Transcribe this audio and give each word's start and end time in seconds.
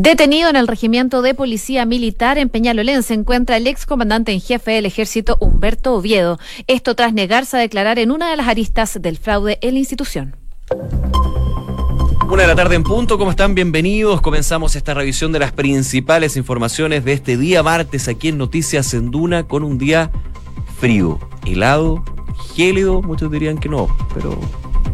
Detenido 0.00 0.48
en 0.48 0.54
el 0.54 0.68
regimiento 0.68 1.22
de 1.22 1.34
policía 1.34 1.84
militar 1.84 2.38
en 2.38 2.48
Peñalolén 2.48 3.02
se 3.02 3.14
encuentra 3.14 3.56
el 3.56 3.66
excomandante 3.66 4.30
en 4.30 4.40
jefe 4.40 4.70
del 4.70 4.86
ejército 4.86 5.36
Humberto 5.40 5.92
Oviedo. 5.92 6.38
Esto 6.68 6.94
tras 6.94 7.12
negarse 7.12 7.56
a 7.56 7.60
declarar 7.60 7.98
en 7.98 8.12
una 8.12 8.30
de 8.30 8.36
las 8.36 8.46
aristas 8.46 9.02
del 9.02 9.18
fraude 9.18 9.58
en 9.60 9.74
la 9.74 9.80
institución. 9.80 10.36
Una 12.30 12.42
de 12.42 12.46
la 12.46 12.54
tarde 12.54 12.76
en 12.76 12.84
punto, 12.84 13.18
¿cómo 13.18 13.32
están? 13.32 13.56
Bienvenidos. 13.56 14.20
Comenzamos 14.20 14.76
esta 14.76 14.94
revisión 14.94 15.32
de 15.32 15.40
las 15.40 15.50
principales 15.50 16.36
informaciones 16.36 17.04
de 17.04 17.14
este 17.14 17.36
día 17.36 17.64
martes 17.64 18.06
aquí 18.06 18.28
en 18.28 18.38
Noticias 18.38 18.94
en 18.94 19.10
Duna 19.10 19.48
con 19.48 19.64
un 19.64 19.78
día 19.78 20.12
frío, 20.78 21.18
helado, 21.44 22.04
gélido, 22.54 23.02
muchos 23.02 23.32
dirían 23.32 23.58
que 23.58 23.68
no, 23.68 23.88
pero 24.14 24.38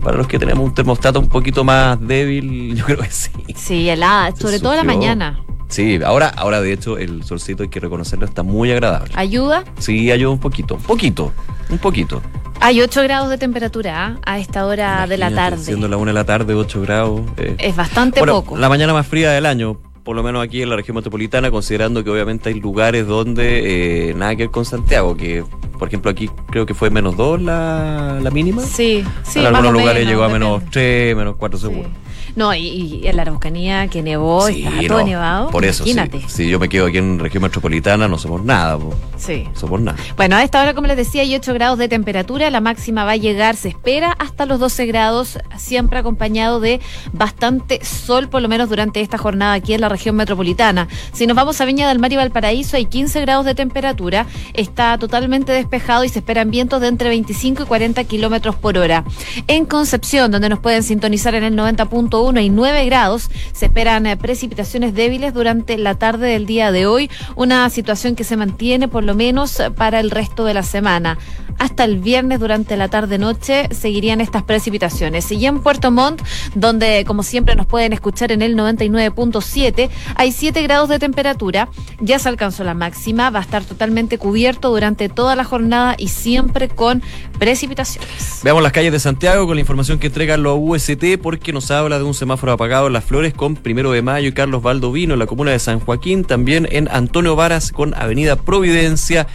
para 0.04 0.18
los 0.18 0.28
que 0.28 0.38
tenemos 0.38 0.64
un 0.64 0.74
termostato 0.74 1.18
un 1.18 1.28
poquito 1.28 1.64
más 1.64 1.98
débil, 2.00 2.74
yo 2.76 2.84
creo 2.84 2.98
que 2.98 3.10
sí. 3.10 3.30
Sí, 3.56 3.88
helada, 3.88 4.36
sobre 4.36 4.60
todo 4.60 4.76
la 4.76 4.84
mañana. 4.84 5.40
Sí, 5.68 5.98
ahora, 6.04 6.28
ahora 6.28 6.60
de 6.60 6.72
hecho 6.72 6.98
el 6.98 7.24
solcito 7.24 7.64
hay 7.64 7.70
que 7.70 7.80
reconocerlo, 7.80 8.26
está 8.26 8.42
muy 8.42 8.70
agradable. 8.70 9.10
¿Ayuda? 9.16 9.64
Sí, 9.78 10.12
ayuda 10.12 10.30
un 10.30 10.38
poquito, 10.38 10.76
un 10.76 10.82
poquito, 10.82 11.32
un 11.70 11.78
poquito. 11.78 12.22
Hay 12.60 12.80
8 12.80 13.02
grados 13.02 13.30
de 13.30 13.38
temperatura 13.38 14.06
¿ah? 14.06 14.20
a 14.24 14.38
esta 14.38 14.66
hora 14.66 15.06
de 15.06 15.18
la 15.18 15.30
tarde. 15.30 15.58
Siendo 15.58 15.88
la 15.88 15.96
1 15.96 16.06
de 16.06 16.12
la 16.12 16.24
tarde, 16.24 16.54
8 16.54 16.80
grados. 16.82 17.22
Eh. 17.36 17.56
Es 17.58 17.74
bastante 17.74 18.22
poco. 18.24 18.56
La 18.56 18.68
mañana 18.68 18.92
más 18.92 19.06
fría 19.06 19.32
del 19.32 19.46
año, 19.46 19.78
por 20.04 20.14
lo 20.14 20.22
menos 20.22 20.44
aquí 20.44 20.62
en 20.62 20.70
la 20.70 20.76
región 20.76 20.94
metropolitana, 20.94 21.50
considerando 21.50 22.04
que 22.04 22.10
obviamente 22.10 22.50
hay 22.50 22.60
lugares 22.60 23.06
donde 23.06 24.10
eh, 24.10 24.14
nada 24.14 24.36
que 24.36 24.44
ver 24.44 24.50
con 24.50 24.64
Santiago, 24.64 25.16
que 25.16 25.44
por 25.78 25.88
ejemplo 25.88 26.10
aquí 26.10 26.30
creo 26.50 26.66
que 26.66 26.74
fue 26.74 26.90
menos 26.90 27.16
2 27.16 27.42
la, 27.42 28.18
la 28.22 28.30
mínima. 28.30 28.62
Sí, 28.62 29.04
sí. 29.22 29.40
En 29.40 29.46
algunos 29.46 29.72
lugares 29.72 30.06
llegó 30.06 30.22
a 30.24 30.28
menos 30.28 30.62
3, 30.70 31.16
menos 31.16 31.36
4 31.36 31.58
seguro. 31.58 31.88
No, 32.36 32.52
y, 32.54 33.02
en 33.04 33.16
la 33.16 33.22
Araucanía 33.22 33.86
que 33.88 34.02
nevó, 34.02 34.48
está 34.48 34.70
todo 34.88 35.04
nevado. 35.04 35.50
Por 35.50 35.64
eso, 35.64 35.84
Imagínate. 35.84 36.28
Si 36.28 36.48
yo 36.48 36.58
me 36.58 36.68
quedo 36.68 36.86
aquí 36.86 36.98
en 36.98 37.18
región 37.18 37.42
metropolitana, 37.42 38.08
no 38.08 38.18
somos 38.18 38.42
nada. 38.42 38.78
Sí. 39.16 39.48
somos 39.54 39.80
nada. 39.80 39.96
Bueno, 40.16 40.36
a 40.36 40.42
esta 40.42 40.60
hora, 40.60 40.74
como 40.74 40.88
les 40.88 40.96
decía, 40.96 41.22
hay 41.22 41.34
8 41.34 41.54
grados 41.54 41.78
de 41.78 41.88
temperatura. 41.88 42.50
La 42.50 42.60
máxima 42.60 43.04
va 43.04 43.12
a 43.12 43.16
llegar, 43.16 43.54
se 43.56 43.68
espera, 43.68 44.12
hasta 44.18 44.46
los 44.46 44.58
12 44.58 44.86
grados, 44.86 45.38
siempre 45.56 45.98
acompañado 45.98 46.58
de 46.58 46.80
bastante 47.12 47.84
sol, 47.84 48.28
por 48.28 48.42
lo 48.42 48.48
menos 48.48 48.68
durante 48.68 49.00
esta 49.00 49.16
jornada 49.16 49.54
aquí 49.54 49.72
en 49.74 49.80
la 49.80 49.88
región 49.88 50.16
metropolitana. 50.16 50.88
Si 51.12 51.26
nos 51.26 51.36
vamos 51.36 51.60
a 51.60 51.64
Viña 51.64 51.88
del 51.88 52.00
Mar 52.00 52.12
y 52.12 52.16
Valparaíso, 52.16 52.76
hay 52.76 52.86
15 52.86 53.20
grados 53.20 53.46
de 53.46 53.54
temperatura. 53.54 54.26
Está 54.54 54.98
totalmente 54.98 55.52
despejado 55.52 56.04
y 56.04 56.08
se 56.08 56.18
esperan 56.18 56.50
vientos 56.50 56.80
de 56.80 56.88
entre 56.88 57.08
25 57.10 57.62
y 57.62 57.66
40 57.66 58.02
kilómetros 58.04 58.56
por 58.56 58.76
hora. 58.76 59.04
En 59.46 59.66
Concepción, 59.66 60.30
donde 60.30 60.48
nos 60.48 60.58
pueden 60.58 60.82
sintonizar 60.82 61.34
en 61.34 61.44
el 61.44 61.56
90.1 61.56 62.23
y 62.32 62.50
9 62.50 62.86
grados. 62.86 63.30
Se 63.52 63.66
esperan 63.66 64.06
eh, 64.06 64.16
precipitaciones 64.16 64.94
débiles 64.94 65.34
durante 65.34 65.76
la 65.78 65.94
tarde 65.94 66.28
del 66.28 66.46
día 66.46 66.72
de 66.72 66.86
hoy, 66.86 67.10
una 67.36 67.68
situación 67.70 68.16
que 68.16 68.24
se 68.24 68.36
mantiene 68.36 68.88
por 68.88 69.04
lo 69.04 69.14
menos 69.14 69.60
eh, 69.60 69.70
para 69.70 70.00
el 70.00 70.10
resto 70.10 70.44
de 70.44 70.54
la 70.54 70.62
semana. 70.62 71.18
Hasta 71.58 71.84
el 71.84 71.98
viernes 71.98 72.40
durante 72.40 72.76
la 72.76 72.88
tarde-noche 72.88 73.68
seguirían 73.72 74.20
estas 74.20 74.42
precipitaciones. 74.42 75.30
Y 75.32 75.44
en 75.46 75.60
Puerto 75.60 75.90
Montt, 75.90 76.22
donde 76.54 77.04
como 77.06 77.22
siempre 77.22 77.54
nos 77.56 77.66
pueden 77.66 77.92
escuchar 77.92 78.32
en 78.32 78.42
el 78.42 78.56
99.7, 78.56 79.90
hay 80.16 80.32
7 80.32 80.62
grados 80.62 80.88
de 80.88 80.98
temperatura, 80.98 81.68
ya 82.00 82.18
se 82.18 82.28
alcanzó 82.28 82.64
la 82.64 82.74
máxima, 82.74 83.30
va 83.30 83.40
a 83.40 83.42
estar 83.42 83.64
totalmente 83.64 84.18
cubierto 84.18 84.70
durante 84.70 85.08
toda 85.08 85.36
la 85.36 85.44
jornada 85.44 85.94
y 85.98 86.08
siempre 86.08 86.68
con 86.68 87.02
precipitaciones. 87.38 88.40
Veamos 88.42 88.62
las 88.62 88.72
calles 88.72 88.92
de 88.92 89.00
Santiago 89.00 89.46
con 89.46 89.56
la 89.56 89.60
información 89.60 89.98
que 89.98 90.08
entrega 90.08 90.36
los 90.36 90.58
UST 90.60 91.18
porque 91.22 91.52
nos 91.52 91.70
habla 91.70 91.98
de 91.98 92.04
un 92.04 92.14
semáforo 92.14 92.52
apagado 92.52 92.86
en 92.86 92.92
Las 92.92 93.04
Flores 93.04 93.34
con 93.34 93.56
Primero 93.56 93.92
de 93.92 94.02
Mayo 94.02 94.28
y 94.28 94.32
Carlos 94.32 94.62
Valdovino 94.62 95.14
en 95.14 95.18
la 95.18 95.26
comuna 95.26 95.50
de 95.50 95.58
San 95.58 95.80
Joaquín, 95.80 96.24
también 96.24 96.68
en 96.70 96.88
Antonio 96.90 97.36
Varas 97.36 97.72
con 97.72 97.94
Avenida 97.94 98.36
Providencia. 98.36 99.26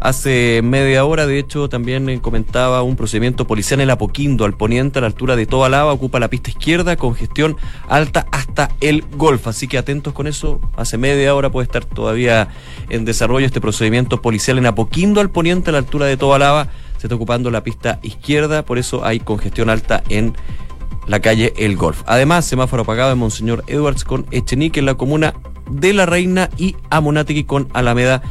Hace 0.00 0.60
media 0.62 1.04
hora, 1.04 1.26
de 1.26 1.40
hecho, 1.40 1.68
también 1.68 2.20
comentaba 2.20 2.82
un 2.82 2.94
procedimiento 2.94 3.46
policial 3.46 3.80
en 3.80 3.90
Apoquindo, 3.90 4.44
al 4.44 4.56
poniente, 4.56 4.98
a 4.98 5.02
la 5.02 5.08
altura 5.08 5.34
de 5.34 5.46
toda 5.46 5.68
lava, 5.68 5.92
ocupa 5.92 6.20
la 6.20 6.28
pista 6.28 6.50
izquierda 6.50 6.96
con 6.96 7.16
gestión 7.16 7.56
alta 7.88 8.26
hasta 8.30 8.70
el 8.80 9.02
Golf. 9.16 9.48
Así 9.48 9.66
que 9.66 9.76
atentos 9.76 10.12
con 10.12 10.28
eso. 10.28 10.60
Hace 10.76 10.98
media 10.98 11.34
hora 11.34 11.50
puede 11.50 11.64
estar 11.64 11.84
todavía 11.84 12.48
en 12.90 13.04
desarrollo 13.04 13.46
este 13.46 13.60
procedimiento 13.60 14.22
policial 14.22 14.58
en 14.58 14.66
Apoquindo, 14.66 15.20
al 15.20 15.30
poniente, 15.30 15.70
a 15.70 15.72
la 15.72 15.78
altura 15.78 16.06
de 16.06 16.16
toda 16.16 16.38
lava. 16.38 16.68
Se 16.98 17.08
está 17.08 17.16
ocupando 17.16 17.50
la 17.50 17.64
pista 17.64 17.98
izquierda, 18.02 18.64
por 18.64 18.78
eso 18.78 19.04
hay 19.04 19.18
congestión 19.18 19.68
alta 19.68 20.04
en 20.08 20.34
la 21.08 21.20
calle 21.20 21.54
El 21.56 21.76
Golf. 21.76 22.02
Además, 22.06 22.44
semáforo 22.44 22.82
apagado 22.82 23.12
en 23.12 23.18
Monseñor 23.18 23.64
Edwards 23.66 24.04
con 24.04 24.26
Echenique 24.30 24.78
en 24.78 24.86
la 24.86 24.94
comuna 24.94 25.34
de 25.70 25.92
La 25.92 26.06
Reina 26.06 26.50
y 26.56 26.76
Amonátegui 26.90 27.44
con 27.44 27.68
Alameda 27.72 28.22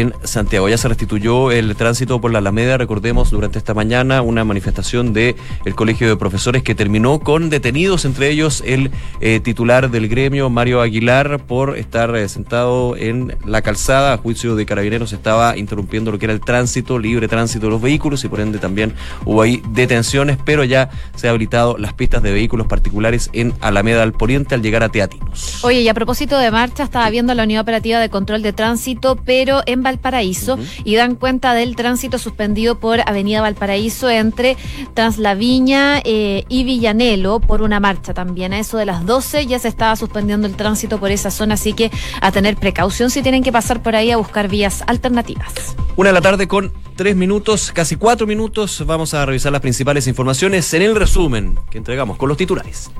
en 0.00 0.14
Santiago. 0.22 0.68
Ya 0.68 0.78
se 0.78 0.88
restituyó 0.88 1.50
el 1.52 1.76
tránsito 1.76 2.20
por 2.20 2.32
la 2.32 2.38
Alameda, 2.38 2.78
recordemos, 2.78 3.30
durante 3.30 3.58
esta 3.58 3.74
mañana 3.74 4.22
una 4.22 4.44
manifestación 4.44 5.12
del 5.12 5.36
el 5.64 5.74
Colegio 5.74 6.08
de 6.08 6.16
Profesores 6.16 6.62
que 6.62 6.74
terminó 6.74 7.20
con 7.20 7.50
detenidos, 7.50 8.04
entre 8.04 8.30
ellos 8.30 8.62
el 8.66 8.90
eh, 9.20 9.40
titular 9.40 9.90
del 9.90 10.08
gremio, 10.08 10.50
Mario 10.50 10.80
Aguilar, 10.80 11.40
por 11.46 11.78
estar 11.78 12.14
eh, 12.16 12.28
sentado 12.28 12.96
en 12.96 13.36
la 13.44 13.62
calzada. 13.62 14.12
A 14.12 14.18
juicio 14.18 14.56
de 14.56 14.66
carabineros 14.66 15.12
estaba 15.12 15.56
interrumpiendo 15.56 16.10
lo 16.10 16.18
que 16.18 16.26
era 16.26 16.32
el 16.32 16.40
tránsito, 16.40 16.98
libre 16.98 17.28
tránsito 17.28 17.66
de 17.66 17.72
los 17.72 17.80
vehículos 17.80 18.24
y 18.24 18.28
por 18.28 18.40
ende 18.40 18.58
también 18.58 18.94
hubo 19.24 19.42
ahí 19.42 19.62
detenciones, 19.70 20.38
pero 20.44 20.64
ya 20.64 20.90
se 21.14 21.28
han 21.28 21.30
habilitado 21.30 21.78
las 21.78 21.92
pistas 21.92 22.22
de 22.22 22.32
vehículos 22.32 22.66
particulares 22.66 23.30
en 23.32 23.52
Alameda 23.60 24.02
al 24.02 24.12
Poniente 24.12 24.54
al 24.54 24.62
llegar 24.62 24.82
a 24.82 24.88
Teatinos. 24.88 25.64
Oye, 25.64 25.80
y 25.80 25.88
a 25.88 25.94
propósito 25.94 26.38
de 26.38 26.50
marcha, 26.50 26.82
estaba 26.82 27.08
viendo 27.10 27.34
la 27.34 27.44
unidad 27.44 27.62
operativa 27.62 28.00
de 28.00 28.08
control 28.08 28.42
de 28.42 28.52
tránsito, 28.52 29.16
pero 29.24 29.62
en 29.66 29.82
Valparaíso 29.84 30.58
y 30.82 30.96
dan 30.96 31.14
cuenta 31.14 31.54
del 31.54 31.76
tránsito 31.76 32.18
suspendido 32.18 32.80
por 32.80 33.00
Avenida 33.06 33.40
Valparaíso 33.40 34.10
entre 34.10 34.56
Translaviña 34.94 36.00
eh, 36.04 36.44
y 36.48 36.64
Villanelo 36.64 37.38
por 37.38 37.62
una 37.62 37.78
marcha 37.78 38.12
también. 38.12 38.52
A 38.52 38.58
eso 38.58 38.76
de 38.76 38.86
las 38.86 39.06
12 39.06 39.46
ya 39.46 39.60
se 39.60 39.68
estaba 39.68 39.94
suspendiendo 39.94 40.48
el 40.48 40.56
tránsito 40.56 40.98
por 40.98 41.12
esa 41.12 41.30
zona, 41.30 41.54
así 41.54 41.72
que 41.72 41.92
a 42.20 42.32
tener 42.32 42.56
precaución 42.56 43.10
si 43.10 43.22
tienen 43.22 43.44
que 43.44 43.52
pasar 43.52 43.82
por 43.82 43.94
ahí 43.94 44.10
a 44.10 44.16
buscar 44.16 44.48
vías 44.48 44.82
alternativas. 44.88 45.76
Una 45.96 46.08
de 46.08 46.14
la 46.14 46.20
tarde 46.20 46.48
con 46.48 46.72
tres 46.96 47.14
minutos, 47.14 47.70
casi 47.72 47.96
cuatro 47.96 48.26
minutos. 48.26 48.82
Vamos 48.86 49.14
a 49.14 49.24
revisar 49.26 49.52
las 49.52 49.60
principales 49.60 50.06
informaciones 50.06 50.72
en 50.74 50.82
el 50.82 50.96
resumen 50.96 51.58
que 51.70 51.78
entregamos 51.78 52.16
con 52.16 52.28
los 52.28 52.36
titulares. 52.36 52.90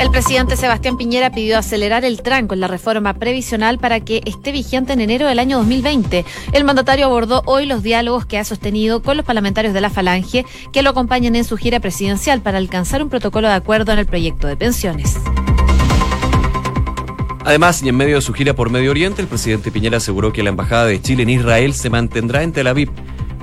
El 0.00 0.10
presidente 0.10 0.56
Sebastián 0.56 0.96
Piñera 0.96 1.30
pidió 1.30 1.58
acelerar 1.58 2.06
el 2.06 2.22
tranco 2.22 2.54
en 2.54 2.60
la 2.60 2.68
reforma 2.68 3.12
previsional 3.12 3.78
para 3.78 4.00
que 4.00 4.22
esté 4.24 4.50
vigente 4.50 4.94
en 4.94 5.02
enero 5.02 5.26
del 5.26 5.38
año 5.38 5.58
2020. 5.58 6.24
El 6.54 6.64
mandatario 6.64 7.04
abordó 7.04 7.42
hoy 7.44 7.66
los 7.66 7.82
diálogos 7.82 8.24
que 8.24 8.38
ha 8.38 8.44
sostenido 8.44 9.02
con 9.02 9.18
los 9.18 9.26
parlamentarios 9.26 9.74
de 9.74 9.82
la 9.82 9.90
Falange 9.90 10.46
que 10.72 10.82
lo 10.82 10.88
acompañan 10.88 11.36
en 11.36 11.44
su 11.44 11.58
gira 11.58 11.80
presidencial 11.80 12.40
para 12.40 12.56
alcanzar 12.56 13.02
un 13.02 13.10
protocolo 13.10 13.48
de 13.48 13.54
acuerdo 13.54 13.92
en 13.92 13.98
el 13.98 14.06
proyecto 14.06 14.46
de 14.46 14.56
pensiones. 14.56 15.18
Además, 17.44 17.82
y 17.82 17.90
en 17.90 17.96
medio 17.96 18.16
de 18.16 18.22
su 18.22 18.32
gira 18.32 18.54
por 18.54 18.70
Medio 18.70 18.92
Oriente, 18.92 19.20
el 19.20 19.28
presidente 19.28 19.70
Piñera 19.70 19.98
aseguró 19.98 20.32
que 20.32 20.42
la 20.42 20.48
embajada 20.48 20.86
de 20.86 21.02
Chile 21.02 21.24
en 21.24 21.30
Israel 21.30 21.74
se 21.74 21.90
mantendrá 21.90 22.42
en 22.42 22.52
Tel 22.52 22.68
Aviv 22.68 22.90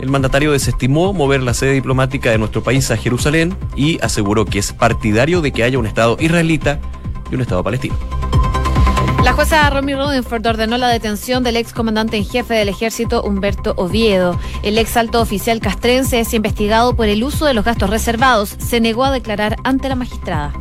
el 0.01 0.09
mandatario 0.09 0.51
desestimó 0.51 1.13
mover 1.13 1.41
la 1.41 1.53
sede 1.53 1.73
diplomática 1.73 2.29
de 2.29 2.37
nuestro 2.37 2.63
país 2.63 2.89
a 2.91 2.97
Jerusalén 2.97 3.55
y 3.75 3.99
aseguró 4.01 4.45
que 4.45 4.59
es 4.59 4.73
partidario 4.73 5.41
de 5.41 5.51
que 5.51 5.63
haya 5.63 5.79
un 5.79 5.87
Estado 5.87 6.17
israelita 6.19 6.79
y 7.31 7.35
un 7.35 7.41
Estado 7.41 7.63
palestino. 7.63 7.95
La 9.23 9.33
jueza 9.33 9.69
Romy 9.69 9.93
Rutherford 9.93 10.45
ordenó 10.45 10.77
la 10.77 10.87
detención 10.87 11.43
del 11.43 11.57
ex 11.57 11.73
comandante 11.73 12.15
en 12.15 12.23
jefe 12.23 12.53
del 12.53 12.69
ejército 12.69 13.23
Humberto 13.23 13.73
Oviedo. 13.75 14.39
El 14.63 14.77
ex 14.77 14.95
alto 14.95 15.19
oficial 15.19 15.59
castrense 15.59 16.19
es 16.19 16.33
investigado 16.33 16.95
por 16.95 17.07
el 17.07 17.23
uso 17.23 17.45
de 17.45 17.53
los 17.53 17.65
gastos 17.65 17.89
reservados. 17.89 18.55
Se 18.59 18.79
negó 18.79 19.03
a 19.03 19.11
declarar 19.11 19.57
ante 19.63 19.89
la 19.89 19.95
magistrada. 19.95 20.53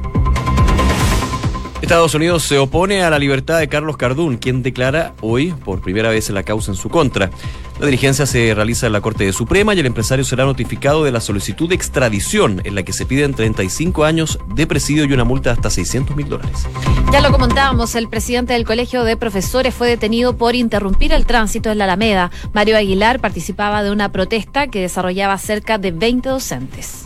Estados 1.82 2.14
Unidos 2.14 2.42
se 2.42 2.58
opone 2.58 3.02
a 3.02 3.10
la 3.10 3.18
libertad 3.18 3.58
de 3.58 3.68
Carlos 3.68 3.96
Cardún, 3.96 4.38
quien 4.38 4.62
declara 4.62 5.12
hoy 5.20 5.52
por 5.52 5.82
primera 5.82 6.08
vez 6.08 6.30
la 6.30 6.42
causa 6.42 6.72
en 6.72 6.76
su 6.76 6.88
contra. 6.88 7.30
La 7.78 7.84
diligencia 7.84 8.24
se 8.24 8.54
realiza 8.54 8.86
en 8.86 8.94
la 8.94 9.02
Corte 9.02 9.24
de 9.24 9.32
Suprema 9.34 9.74
y 9.74 9.80
el 9.80 9.86
empresario 9.86 10.24
será 10.24 10.46
notificado 10.46 11.04
de 11.04 11.12
la 11.12 11.20
solicitud 11.20 11.68
de 11.68 11.74
extradición 11.74 12.62
en 12.64 12.74
la 12.74 12.82
que 12.82 12.94
se 12.94 13.04
piden 13.04 13.34
35 13.34 14.04
años 14.04 14.38
de 14.54 14.66
presidio 14.66 15.04
y 15.04 15.12
una 15.12 15.24
multa 15.24 15.50
de 15.50 15.56
hasta 15.56 15.68
600 15.68 16.16
mil 16.16 16.28
dólares. 16.28 16.66
Ya 17.12 17.20
lo 17.20 17.30
comentábamos, 17.30 17.94
el 17.94 18.08
presidente 18.08 18.54
del 18.54 18.64
Colegio 18.64 19.04
de 19.04 19.18
Profesores 19.18 19.74
fue 19.74 19.88
detenido 19.88 20.36
por 20.38 20.54
interrumpir 20.54 21.12
el 21.12 21.26
tránsito 21.26 21.70
en 21.70 21.78
la 21.78 21.84
Alameda. 21.84 22.30
Mario 22.54 22.78
Aguilar 22.78 23.20
participaba 23.20 23.82
de 23.82 23.90
una 23.90 24.10
protesta 24.10 24.68
que 24.68 24.80
desarrollaba 24.80 25.36
cerca 25.36 25.76
de 25.76 25.92
20 25.92 26.30
docentes. 26.30 27.05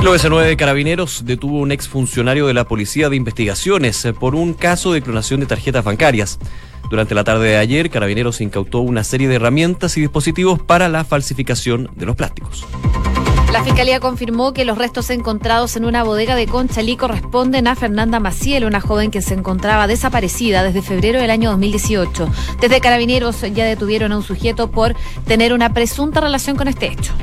El 0.00 0.06
OS9 0.06 0.46
de 0.46 0.56
Carabineros 0.56 1.24
detuvo 1.24 1.58
a 1.58 1.62
un 1.62 1.72
exfuncionario 1.72 2.46
de 2.46 2.54
la 2.54 2.68
Policía 2.68 3.08
de 3.08 3.16
Investigaciones 3.16 4.06
por 4.20 4.36
un 4.36 4.54
caso 4.54 4.92
de 4.92 5.02
clonación 5.02 5.40
de 5.40 5.46
tarjetas 5.46 5.84
bancarias. 5.84 6.38
Durante 6.88 7.16
la 7.16 7.24
tarde 7.24 7.48
de 7.48 7.56
ayer, 7.56 7.90
Carabineros 7.90 8.40
incautó 8.40 8.78
una 8.78 9.02
serie 9.02 9.26
de 9.26 9.34
herramientas 9.34 9.96
y 9.96 10.00
dispositivos 10.00 10.62
para 10.62 10.88
la 10.88 11.02
falsificación 11.04 11.90
de 11.96 12.06
los 12.06 12.14
plásticos. 12.14 12.64
La 13.52 13.64
Fiscalía 13.64 13.98
confirmó 13.98 14.52
que 14.52 14.64
los 14.64 14.78
restos 14.78 15.10
encontrados 15.10 15.74
en 15.76 15.84
una 15.84 16.04
bodega 16.04 16.36
de 16.36 16.46
Conchalí 16.46 16.96
corresponden 16.96 17.66
a 17.66 17.74
Fernanda 17.74 18.20
Maciel, 18.20 18.66
una 18.66 18.80
joven 18.80 19.10
que 19.10 19.20
se 19.20 19.34
encontraba 19.34 19.88
desaparecida 19.88 20.62
desde 20.62 20.80
febrero 20.80 21.18
del 21.18 21.30
año 21.30 21.50
2018. 21.50 22.28
Desde 22.60 22.80
Carabineros 22.80 23.40
ya 23.52 23.64
detuvieron 23.64 24.12
a 24.12 24.18
un 24.18 24.22
sujeto 24.22 24.70
por 24.70 24.94
tener 25.26 25.52
una 25.52 25.72
presunta 25.74 26.20
relación 26.20 26.56
con 26.56 26.68
este 26.68 26.86
hecho. 26.86 27.14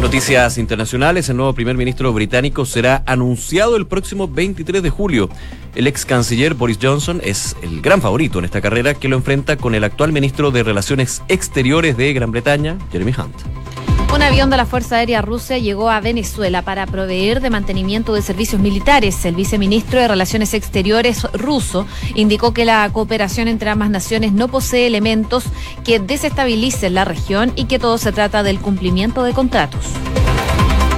Noticias 0.00 0.56
internacionales, 0.56 1.28
el 1.28 1.36
nuevo 1.36 1.52
primer 1.52 1.76
ministro 1.76 2.12
británico 2.12 2.64
será 2.64 3.02
anunciado 3.06 3.76
el 3.76 3.86
próximo 3.86 4.26
23 4.26 4.82
de 4.82 4.88
julio. 4.88 5.28
El 5.74 5.86
ex 5.86 6.06
canciller 6.06 6.54
Boris 6.54 6.78
Johnson 6.80 7.20
es 7.22 7.54
el 7.62 7.82
gran 7.82 8.00
favorito 8.00 8.38
en 8.38 8.46
esta 8.46 8.62
carrera 8.62 8.94
que 8.94 9.08
lo 9.08 9.16
enfrenta 9.16 9.56
con 9.56 9.74
el 9.74 9.84
actual 9.84 10.12
ministro 10.12 10.50
de 10.50 10.62
Relaciones 10.62 11.22
Exteriores 11.28 11.98
de 11.98 12.12
Gran 12.14 12.32
Bretaña, 12.32 12.78
Jeremy 12.90 13.12
Hunt. 13.12 13.69
Un 14.12 14.22
avión 14.22 14.50
de 14.50 14.56
la 14.56 14.66
Fuerza 14.66 14.96
Aérea 14.96 15.22
Rusia 15.22 15.58
llegó 15.58 15.88
a 15.88 16.00
Venezuela 16.00 16.62
para 16.62 16.84
proveer 16.86 17.40
de 17.40 17.48
mantenimiento 17.48 18.12
de 18.12 18.22
servicios 18.22 18.60
militares. 18.60 19.24
El 19.24 19.36
viceministro 19.36 20.00
de 20.00 20.08
Relaciones 20.08 20.52
Exteriores 20.52 21.22
ruso 21.32 21.86
indicó 22.16 22.52
que 22.52 22.64
la 22.64 22.90
cooperación 22.92 23.46
entre 23.46 23.70
ambas 23.70 23.88
naciones 23.88 24.32
no 24.32 24.48
posee 24.48 24.88
elementos 24.88 25.44
que 25.84 26.00
desestabilicen 26.00 26.94
la 26.94 27.04
región 27.04 27.52
y 27.54 27.66
que 27.66 27.78
todo 27.78 27.98
se 27.98 28.10
trata 28.10 28.42
del 28.42 28.58
cumplimiento 28.58 29.22
de 29.22 29.32
contratos. 29.32 29.84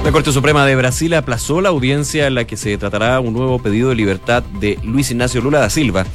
La 0.03 0.11
Corte 0.11 0.31
Suprema 0.31 0.65
de 0.65 0.75
Brasil 0.75 1.13
aplazó 1.13 1.61
la 1.61 1.69
audiencia 1.69 2.25
en 2.27 2.35
la 2.35 2.45
que 2.45 2.57
se 2.57 2.77
tratará 2.77 3.19
un 3.19 3.33
nuevo 3.33 3.59
pedido 3.59 3.89
de 3.89 3.95
libertad 3.95 4.43
de 4.59 4.79
Luis 4.83 5.11
Ignacio 5.11 5.39
Lula 5.39 5.59
da 5.59 5.69
Silva. 5.69 6.05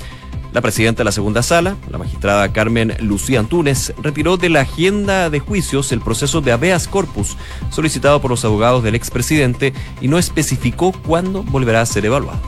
La 0.53 0.61
presidenta 0.63 1.01
de 1.01 1.05
la 1.05 1.13
segunda 1.13 1.43
sala, 1.43 1.77
la 1.91 1.99
magistrada 1.99 2.53
Carmen 2.53 2.97
Lucía 3.01 3.41
Antunes, 3.41 3.93
retiró 4.03 4.37
de 4.37 4.49
la 4.49 4.61
agenda 4.61 5.29
de 5.31 5.41
juicios 5.41 5.93
el 5.93 6.01
proceso 6.01 6.41
de 6.41 6.53
habeas 6.53 6.89
corpus 6.89 7.37
solicitado 7.71 8.21
por 8.21 8.31
los 8.31 8.45
abogados 8.45 8.83
del 8.83 8.95
expresidente 8.95 9.75
y 10.01 10.09
no 10.09 10.19
especificó 10.19 10.93
cuándo 10.93 11.43
volverá 11.43 11.83
a 11.83 11.87
ser 11.87 12.07
evaluado. 12.07 12.41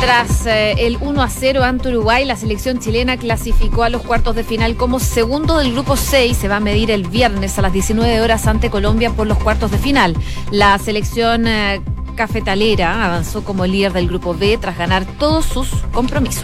Tras 0.00 0.46
eh, 0.46 0.74
el 0.86 0.96
1 1.00 1.22
a 1.22 1.28
0 1.28 1.64
ante 1.64 1.88
Uruguay, 1.88 2.24
la 2.24 2.36
selección 2.36 2.78
chilena 2.78 3.16
clasificó 3.16 3.82
a 3.82 3.88
los 3.88 4.02
cuartos 4.02 4.36
de 4.36 4.44
final 4.44 4.76
como 4.76 5.00
segundo 5.00 5.58
del 5.58 5.72
grupo 5.72 5.96
6. 5.96 6.36
Se 6.36 6.46
va 6.46 6.56
a 6.56 6.60
medir 6.60 6.92
el 6.92 7.08
viernes 7.08 7.58
a 7.58 7.62
las 7.62 7.72
19 7.72 8.20
horas 8.20 8.46
ante 8.46 8.70
Colombia 8.70 9.10
por 9.10 9.26
los 9.26 9.38
cuartos 9.38 9.72
de 9.72 9.78
final. 9.78 10.14
La 10.52 10.78
selección 10.78 11.48
eh, 11.48 11.82
cafetalera 12.18 13.04
avanzó 13.04 13.44
como 13.44 13.64
líder 13.64 13.92
del 13.92 14.08
grupo 14.08 14.34
B 14.34 14.58
tras 14.60 14.76
ganar 14.76 15.06
todos 15.18 15.46
sus 15.46 15.68
compromisos. 15.92 16.42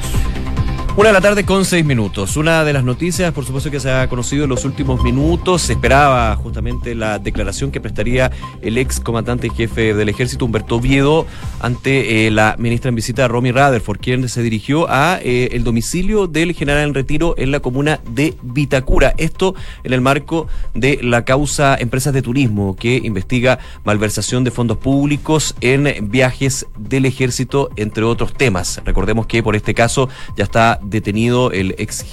Una 0.96 1.08
de 1.08 1.14
la 1.14 1.20
tarde 1.20 1.44
con 1.44 1.64
seis 1.64 1.85
minutos. 1.85 2.37
Una 2.37 2.62
de 2.62 2.73
las 2.73 2.85
noticias, 2.85 3.32
por 3.32 3.44
supuesto, 3.44 3.69
que 3.69 3.81
se 3.81 3.91
ha 3.91 4.08
conocido 4.08 4.44
en 4.44 4.50
los 4.50 4.64
últimos 4.64 5.02
minutos. 5.02 5.62
Se 5.62 5.73
esperaba 5.73 6.37
justamente 6.37 6.94
la 6.94 7.19
declaración 7.19 7.73
que 7.73 7.81
prestaría 7.81 8.31
el 8.62 8.79
ex 8.79 9.00
comandante 9.00 9.50
jefe 9.50 9.93
del 9.93 10.08
ejército, 10.08 10.44
Humberto 10.44 10.79
Viedo, 10.79 11.26
ante 11.58 12.29
eh, 12.29 12.31
la 12.31 12.55
ministra 12.61 12.91
en 12.91 12.94
visita, 12.94 13.26
Romy 13.26 13.50
Rutherford, 13.50 13.99
quien 13.99 14.29
se 14.29 14.41
dirigió 14.41 14.88
a 14.88 15.19
eh, 15.20 15.49
el 15.50 15.64
domicilio 15.64 16.29
del 16.29 16.52
general 16.52 16.85
en 16.85 16.94
retiro 16.94 17.35
en 17.38 17.50
la 17.50 17.58
comuna 17.58 17.99
de 18.08 18.37
Vitacura. 18.43 19.14
Esto 19.19 19.56
en 19.82 19.94
el 19.94 20.00
marco 20.00 20.46
de 20.75 21.00
la 21.02 21.25
causa 21.25 21.76
Empresas 21.76 22.14
de 22.14 22.23
Turismo, 22.23 22.76
que 22.76 23.00
investiga 23.02 23.58
malversación 23.82 24.44
de 24.44 24.52
fondos 24.52 24.79
públicos 24.79 25.56
en 25.61 26.08
viajes 26.08 26.67
del 26.79 27.05
ejército, 27.05 27.70
entre 27.75 28.05
otros 28.05 28.32
temas. 28.32 28.81
Recordemos 28.85 29.26
que 29.26 29.43
por 29.43 29.56
este 29.56 29.75
caso 29.75 30.08
ya 30.37 30.44
está 30.44 30.79
detenido 30.84 31.50
el 31.52 31.75
ex 31.78 32.04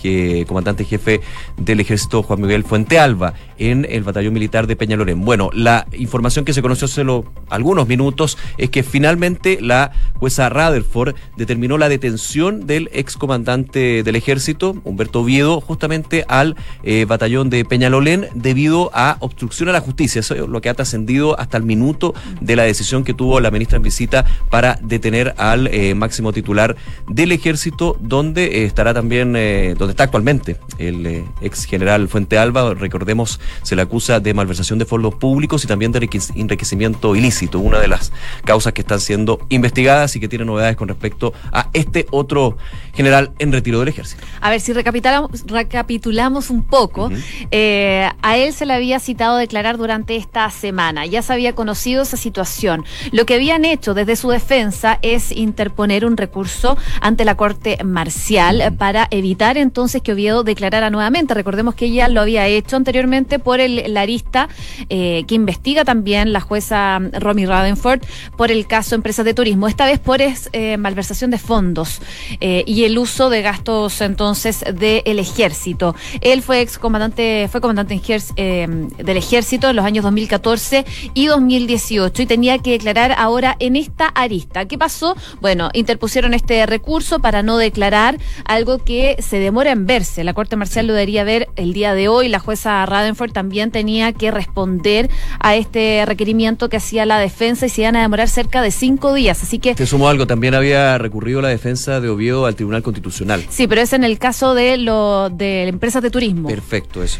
comandante 0.47 0.85
jefe 0.85 1.21
del 1.57 1.79
ejército 1.79 2.23
Juan 2.23 2.41
Miguel 2.41 2.63
Fuente 2.63 3.00
Alba 3.00 3.33
en 3.69 3.85
el 3.89 4.03
batallón 4.03 4.33
militar 4.33 4.67
de 4.67 4.75
Peñalolén. 4.75 5.21
Bueno, 5.21 5.49
la 5.53 5.85
información 5.93 6.45
que 6.45 6.53
se 6.53 6.61
conoció 6.61 6.85
hace 6.85 7.03
algunos 7.49 7.87
minutos 7.87 8.37
es 8.57 8.69
que 8.69 8.83
finalmente 8.83 9.59
la 9.61 9.91
jueza 10.15 10.49
Rutherford 10.49 11.15
determinó 11.37 11.77
la 11.77 11.89
detención 11.89 12.65
del 12.65 12.89
ex 12.93 13.17
comandante 13.17 14.03
del 14.03 14.15
ejército, 14.15 14.75
Humberto 14.83 15.21
Oviedo, 15.21 15.61
justamente 15.61 16.25
al 16.27 16.55
eh, 16.83 17.05
batallón 17.05 17.49
de 17.49 17.65
Peñalolén 17.65 18.27
debido 18.33 18.91
a 18.93 19.17
obstrucción 19.19 19.69
a 19.69 19.71
la 19.71 19.81
justicia. 19.81 20.19
Eso 20.19 20.35
es 20.35 20.47
lo 20.47 20.61
que 20.61 20.69
ha 20.69 20.73
trascendido 20.73 21.39
hasta 21.39 21.57
el 21.57 21.63
minuto 21.63 22.13
de 22.39 22.55
la 22.55 22.63
decisión 22.63 23.03
que 23.03 23.13
tuvo 23.13 23.39
la 23.39 23.51
ministra 23.51 23.77
en 23.77 23.83
visita 23.83 24.25
para 24.49 24.79
detener 24.81 25.33
al 25.37 25.67
eh, 25.67 25.93
máximo 25.95 26.33
titular 26.33 26.75
del 27.07 27.31
ejército, 27.31 27.97
donde 27.99 28.65
estará 28.65 28.93
también, 28.93 29.35
eh, 29.35 29.75
donde 29.77 29.91
está 29.91 30.03
actualmente 30.03 30.57
el 30.77 31.05
eh, 31.05 31.25
ex 31.41 31.65
general 31.65 32.07
Fuente 32.07 32.37
Alba, 32.37 32.73
recordemos, 32.73 33.39
se 33.63 33.75
le 33.75 33.81
acusa 33.81 34.19
de 34.19 34.33
malversación 34.33 34.80
de 34.80 34.86
fondos 34.86 35.15
públicos 35.15 35.63
y 35.63 35.68
también 35.68 35.92
de 35.92 36.09
enriquecimiento 36.36 37.15
ilícito, 37.15 37.59
una 37.59 37.80
de 37.80 37.88
las 37.88 38.12
causas 38.45 38.74
que 38.74 38.81
están 38.81 39.00
siendo 39.00 39.39
investigadas 39.50 40.15
y 40.15 40.19
que 40.19 40.27
tiene 40.27 40.45
novedades 40.45 40.75
con 40.75 40.88
respecto 40.88 41.33
a 41.51 41.69
este 41.74 42.06
otro 42.12 42.57
general 42.94 43.31
en 43.39 43.51
retiro 43.51 43.80
del 43.80 43.89
ejército. 43.89 44.24
A 44.39 44.50
ver, 44.50 44.62
si 44.62 44.74
recapitulamos, 44.74 45.45
recapitulamos 45.45 46.50
un 46.50 46.63
poco, 46.63 47.12
eh, 47.51 48.09
a 48.21 48.38
él 48.38 48.53
se 48.53 48.65
le 48.65 48.74
había 48.74 49.00
citado 49.00 49.38
declarar 49.38 49.77
durante 49.77 50.15
esta 50.15 50.50
semana, 50.50 51.06
ya 51.06 51.21
se 51.21 51.33
había 51.33 51.54
conocido 51.54 52.04
esa 52.04 52.18
situación. 52.18 52.86
Lo 53.12 53.25
que 53.25 53.36
habían 53.36 53.65
hecho 53.65 53.94
desde 53.94 54.15
su 54.15 54.30
defensa 54.30 55.00
es 55.01 55.31
interponer 55.31 56.06
un 56.06 56.18
recurso 56.18 56.77
ante 57.01 57.25
la 57.25 57.36
Corte 57.36 57.77
Marcial 57.83 58.74
para 58.77 59.07
evitar 59.12 59.57
entonces 59.57 60.01
que 60.01 60.13
Oviedo 60.13 60.44
declarara 60.44 60.89
nuevamente. 60.89 61.33
Recordemos 61.33 61.75
que 61.75 61.86
ella 61.86 62.07
lo 62.07 62.21
había 62.21 62.47
hecho 62.47 62.75
anteriormente 62.75 63.39
por 63.41 63.59
el 63.59 63.93
larista 63.93 64.49
eh, 64.89 65.23
que 65.27 65.35
investiga 65.35 65.85
también 65.85 66.33
la 66.33 66.41
jueza 66.41 66.99
Romy 66.99 67.45
Radenford 67.45 68.01
por 68.38 68.51
el 68.51 68.67
caso 68.67 68.95
Empresas 68.95 69.25
de 69.25 69.33
Turismo, 69.33 69.67
esta 69.67 69.85
vez 69.85 69.99
por 69.99 70.21
eh, 70.21 70.77
malversación 70.77 71.31
de 71.31 71.38
fondos 71.38 72.01
eh, 72.39 72.63
y 72.67 72.83
el 72.83 72.97
uso 72.97 73.29
de 73.29 73.41
gastos 73.41 74.01
entonces 74.01 74.63
del 74.73 75.19
ejército. 75.19 75.95
Él 76.21 76.41
fue 76.41 76.61
ex 76.61 76.77
comandante, 76.77 77.47
fue 77.51 77.61
comandante 77.61 77.99
del 78.35 79.17
ejército 79.17 79.69
en 79.69 79.75
los 79.75 79.85
años 79.85 80.03
2014 80.03 80.85
y 81.13 81.25
2018 81.27 82.21
y 82.21 82.25
tenía 82.25 82.59
que 82.59 82.71
declarar 82.71 83.13
ahora 83.17 83.55
en 83.59 83.75
esta 83.75 84.07
arista. 84.07 84.65
¿Qué 84.65 84.77
pasó? 84.77 85.15
Bueno, 85.39 85.69
interpusieron 85.73 86.33
este 86.33 86.65
recurso 86.65 87.19
para 87.19 87.44
no 87.44 87.57
declarar 87.57 88.17
algo 88.45 88.79
que 88.79 89.17
se 89.19 89.39
demora 89.39 89.71
en 89.71 89.85
verse. 89.85 90.23
La 90.23 90.33
Corte 90.33 90.55
Marcial 90.55 90.87
lo 90.87 90.94
debería 90.94 91.23
ver 91.23 91.49
el 91.55 91.73
día 91.73 91.94
de 91.94 92.07
hoy. 92.07 92.27
La 92.29 92.39
jueza 92.39 92.85
Radenford 92.85 93.31
también 93.31 93.72
tenía 93.72 94.13
que 94.13 94.31
responder 94.31 95.10
a 95.39 95.56
este 95.56 96.04
requerimiento 96.06 96.69
que 96.69 96.78
hacía 96.78 97.06
la 97.06 97.19
defensa 97.19 97.66
y 97.66 97.69
se 97.69 97.81
iban 97.81 97.95
a 97.95 98.01
demorar 98.01 98.30
cerca 98.30 98.62
de 98.62 98.72
cinco 98.72 99.13
días. 99.13 99.42
Así 99.44 99.60
que. 99.60 99.75
Te 99.75 99.86
sumo 99.86 100.07
algo, 100.07 100.28
también 100.28 100.54
había 100.54 100.98
recurrido 100.98 101.42
la 101.42 101.50
defensa 101.50 102.00
de 102.00 102.10
Oviedo 102.10 102.45
al 102.45 102.56
Tribunal 102.56 102.83
Constitucional. 102.83 103.45
Sí, 103.50 103.68
pero 103.68 103.81
es 103.81 103.94
en 103.94 104.04
el 104.04 104.19
caso 104.19 104.54
de 104.54 104.78
lo 104.78 105.30
de 105.30 105.68
empresas 105.68 106.02
de 106.02 106.09
turismo. 106.09 106.47
Perfecto, 106.47 107.04
eso. 107.04 107.19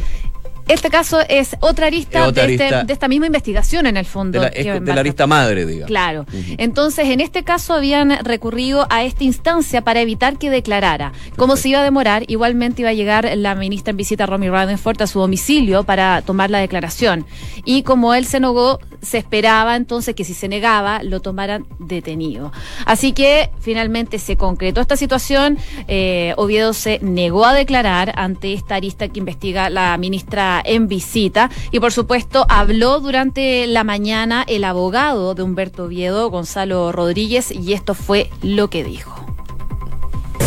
Este 0.72 0.90
caso 0.90 1.20
es 1.28 1.58
otra 1.60 1.88
arista, 1.88 2.30
este, 2.30 2.58
de, 2.86 2.94
esta 2.94 3.10
misma 3.10 3.25
investigación 3.25 3.88
en 3.88 3.98
el 3.98 4.06
fondo. 4.06 4.40
De 4.40 4.82
la, 4.86 5.01
arista 5.01 5.28
madre, 5.28 5.66
digamos. 5.66 5.88
Claro. 5.88 6.25
Entonces, 6.58 7.10
en 7.10 7.20
este 7.20 7.44
caso 7.44 7.74
habían 7.74 8.24
recurrido 8.24 8.88
a 8.90 9.04
esta 9.04 9.25
instancia 9.25 9.82
para 9.82 10.00
evitar 10.00 10.38
que 10.38 10.50
declarara. 10.50 11.12
Como 11.36 11.58
se 11.58 11.68
iba 11.68 11.82
a 11.82 11.84
demorar, 11.84 12.24
igualmente 12.28 12.84
iba 12.84 12.92
a 12.92 12.94
llegar 12.94 13.30
la 13.36 13.54
ministra 13.54 13.92
en 13.92 13.98
visita 13.98 14.25
Romy 14.25 14.48
Radenford 14.48 15.01
a 15.01 15.08
su 15.08 15.20
domicilio 15.20 15.84
para 15.84 16.22
tomar 16.22 16.50
la 16.50 16.60
declaración. 16.60 17.25
Y 17.66 17.84
como 17.84 18.13
él 18.13 18.25
se 18.25 18.40
negó, 18.40 18.80
se 19.01 19.18
esperaba 19.18 19.75
entonces 19.75 20.16
que 20.16 20.24
si 20.24 20.34
se 20.34 20.48
negaba, 20.48 21.04
lo 21.04 21.20
tomaran 21.20 21.66
detenido. 21.80 22.54
Así 22.86 23.12
que 23.12 23.50
finalmente 23.60 24.20
se 24.20 24.38
concretó 24.38 24.80
esta 24.80 24.96
situación. 24.96 25.58
Eh, 25.90 26.34
Oviedo 26.38 26.74
se 26.74 27.00
negó 27.01 27.46
a 27.46 27.54
declarar 27.54 28.13
ante 28.16 28.54
esta 28.54 28.75
arista 28.75 29.10
que 29.10 29.20
investiga 29.20 29.70
la 29.70 29.98
ministra 29.98 30.61
en 30.65 30.88
visita. 30.88 31.50
Y 31.72 31.80
por 31.80 31.91
supuesto, 31.91 32.46
habló 32.50 33.00
durante 33.00 33.68
la 33.68 33.84
mañana 33.84 34.44
el 34.48 34.63
abogado 34.63 35.36
de 35.36 35.44
Humberto 35.44 35.86
Oviedo, 35.86 36.30
Gonzalo 36.30 36.91
Rodríguez, 36.91 37.51
y 37.51 37.74
esto 37.74 37.94
fue 37.94 38.30
lo 38.41 38.70
que 38.70 38.84
dijo. 38.84 39.15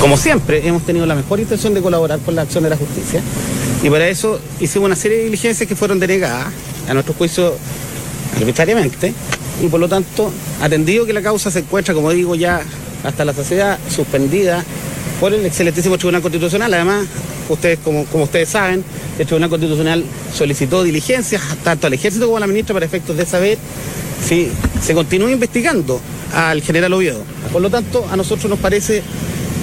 Como 0.00 0.16
siempre, 0.16 0.66
hemos 0.66 0.82
tenido 0.82 1.06
la 1.06 1.14
mejor 1.14 1.40
intención 1.40 1.72
de 1.72 1.80
colaborar 1.80 2.18
con 2.20 2.34
la 2.34 2.42
acción 2.42 2.62
de 2.64 2.70
la 2.70 2.76
justicia 2.76 3.22
y 3.82 3.90
para 3.90 4.08
eso 4.08 4.38
hicimos 4.60 4.86
una 4.86 4.96
serie 4.96 5.18
de 5.18 5.24
diligencias 5.24 5.68
que 5.68 5.76
fueron 5.76 6.00
denegadas 6.00 6.52
a 6.88 6.94
nuestro 6.94 7.14
juicio 7.14 7.54
arbitrariamente 8.36 9.14
y 9.62 9.68
por 9.68 9.80
lo 9.80 9.88
tanto, 9.88 10.30
atendido 10.60 11.06
que 11.06 11.12
la 11.12 11.22
causa 11.22 11.50
se 11.50 11.60
encuentra, 11.60 11.94
como 11.94 12.10
digo, 12.10 12.34
ya 12.34 12.62
hasta 13.04 13.24
la 13.24 13.32
sociedad 13.32 13.78
suspendida 13.88 14.64
por 15.20 15.32
el 15.32 15.46
excelentísimo 15.46 15.96
Tribunal 15.96 16.22
Constitucional, 16.22 16.72
además 16.74 17.06
ustedes, 17.48 17.78
como, 17.78 18.04
como 18.06 18.24
ustedes 18.24 18.48
saben, 18.48 18.84
el 19.18 19.26
Tribunal 19.26 19.50
Constitucional 19.50 20.04
solicitó 20.34 20.82
diligencias 20.82 21.42
tanto 21.62 21.86
al 21.86 21.94
ejército 21.94 22.26
como 22.26 22.36
a 22.36 22.40
la 22.40 22.46
ministra 22.46 22.74
para 22.74 22.86
efectos 22.86 23.16
de 23.16 23.26
saber 23.26 23.58
si 24.26 24.48
se 24.82 24.94
continúa 24.94 25.30
investigando 25.30 26.00
al 26.34 26.62
general 26.62 26.92
Oviedo. 26.94 27.22
Por 27.52 27.62
lo 27.62 27.70
tanto, 27.70 28.06
a 28.10 28.16
nosotros 28.16 28.50
nos 28.50 28.58
parece 28.58 29.02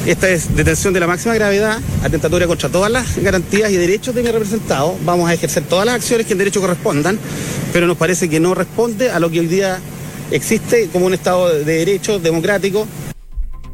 Esta 0.06 0.28
es 0.30 0.56
detención 0.56 0.96
de 0.96 1.00
la 1.00 1.06
máxima 1.06 1.36
gravedad, 1.36 1.78
atentatura 2.04 2.48
contra 2.48 2.70
todas 2.70 2.92
las 2.92 3.20
garantías 3.20 3.70
y 3.70 3.78
derechos 3.78 4.16
de 4.16 4.24
mi 4.24 4.32
representado. 4.32 4.96
Vamos 5.06 5.30
a 5.30 5.34
ejercer 5.36 5.64
todas 5.64 5.86
las 5.86 5.94
acciones 5.94 6.26
que 6.26 6.34
en 6.34 6.40
derecho 6.40 6.60
correspondan, 6.60 7.20
pero 7.72 7.86
nos 7.86 7.98
parece 7.98 8.28
que 8.28 8.40
no 8.40 8.56
responde 8.56 9.12
a 9.12 9.20
lo 9.20 9.30
que 9.30 9.42
hoy 9.42 9.46
día 9.46 9.78
existe 10.32 10.90
como 10.92 11.06
un 11.06 11.14
Estado 11.14 11.54
de 11.54 11.64
derecho 11.64 12.18
democrático 12.18 12.88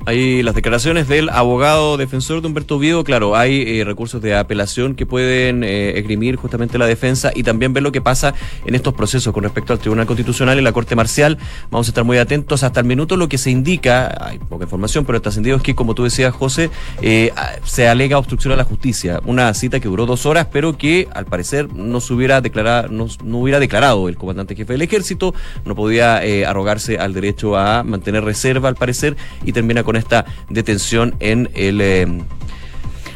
hay 0.07 0.41
las 0.41 0.55
declaraciones 0.55 1.09
del 1.09 1.27
abogado 1.27 1.97
defensor 1.97 2.39
de 2.39 2.47
Humberto 2.47 2.79
Vido. 2.79 3.03
Claro, 3.03 3.35
hay 3.35 3.81
eh, 3.81 3.83
recursos 3.83 4.21
de 4.21 4.37
apelación 4.37 4.95
que 4.95 5.05
pueden 5.05 5.65
eh, 5.65 5.99
esgrimir 5.99 6.37
justamente 6.37 6.77
la 6.77 6.85
defensa 6.85 7.33
y 7.35 7.43
también 7.43 7.73
ver 7.73 7.83
lo 7.83 7.91
que 7.91 7.99
pasa 7.99 8.33
en 8.65 8.73
estos 8.73 8.93
procesos 8.93 9.33
con 9.33 9.43
respecto 9.43 9.73
al 9.73 9.79
Tribunal 9.79 10.05
Constitucional 10.05 10.57
y 10.57 10.61
la 10.61 10.71
Corte 10.71 10.95
Marcial. 10.95 11.37
Vamos 11.71 11.87
a 11.87 11.91
estar 11.91 12.05
muy 12.05 12.19
atentos. 12.19 12.63
Hasta 12.63 12.79
el 12.79 12.85
minuto 12.85 13.17
lo 13.17 13.27
que 13.27 13.37
se 13.37 13.51
indica, 13.51 14.15
hay 14.25 14.39
poca 14.39 14.63
información, 14.63 15.03
pero 15.03 15.17
está 15.17 15.27
entendido 15.27 15.57
es 15.57 15.61
que, 15.61 15.75
como 15.75 15.93
tú 15.93 16.05
decías, 16.05 16.33
José, 16.33 16.69
eh, 17.01 17.33
se 17.65 17.89
alega 17.89 18.17
obstrucción 18.17 18.53
a 18.53 18.55
la 18.55 18.63
justicia. 18.63 19.19
Una 19.25 19.53
cita 19.53 19.81
que 19.81 19.89
duró 19.89 20.05
dos 20.05 20.25
horas, 20.25 20.47
pero 20.49 20.77
que 20.77 21.09
al 21.13 21.25
parecer 21.25 21.73
no 21.73 21.99
se 21.99 22.13
hubiera 22.13 22.39
declarado, 22.39 22.87
no, 22.87 23.07
no 23.25 23.39
hubiera 23.39 23.59
declarado 23.59 24.07
el 24.07 24.15
comandante 24.15 24.55
jefe 24.55 24.71
del 24.71 24.83
ejército, 24.83 25.33
no 25.65 25.75
podía 25.75 26.21
arrogarse 26.47 26.97
al 26.97 27.13
derecho 27.13 27.57
a 27.57 27.83
mantener 27.83 28.23
reserva, 28.23 28.69
al 28.69 28.75
parecer, 28.77 29.17
y 29.43 29.51
termina 29.51 29.83
con 29.83 29.96
esta 29.97 30.25
detención 30.49 31.15
en 31.19 31.49
el 31.53 31.81
eh, 31.81 32.07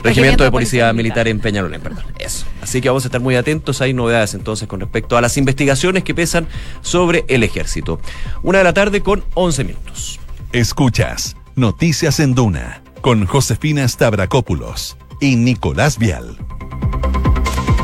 Regimiento 0.04 0.44
de 0.44 0.52
Policía 0.52 0.92
Militar 0.94 1.28
en 1.28 1.40
Peñarolén, 1.40 1.82
perdón. 1.82 2.04
Eso. 2.18 2.46
Así 2.62 2.82
que 2.82 2.90
vamos 2.90 3.06
a 3.06 3.08
estar 3.08 3.22
muy 3.22 3.36
atentos. 3.36 3.82
Hay 3.82 3.94
novedades 3.94 4.34
entonces 4.34 4.68
con 4.68 4.80
respecto 4.80 5.18
a 5.18 5.22
las 5.22 5.38
investigaciones 5.38 6.04
que 6.04 6.16
pesan 6.16 6.48
sobre 6.82 7.26
el 7.28 7.44
ejército. 7.44 8.00
Una 8.42 8.60
de 8.60 8.64
la 8.64 8.74
tarde 8.74 9.02
con 9.02 9.24
11 9.36 9.64
minutos. 9.64 10.20
Escuchas 10.52 11.36
Noticias 11.56 12.20
en 12.20 12.34
Duna 12.34 12.82
con 13.02 13.26
Josefina 13.26 13.88
Stavrakopoulos 13.88 14.98
y 15.20 15.36
Nicolás 15.36 15.98
Vial. 15.98 16.38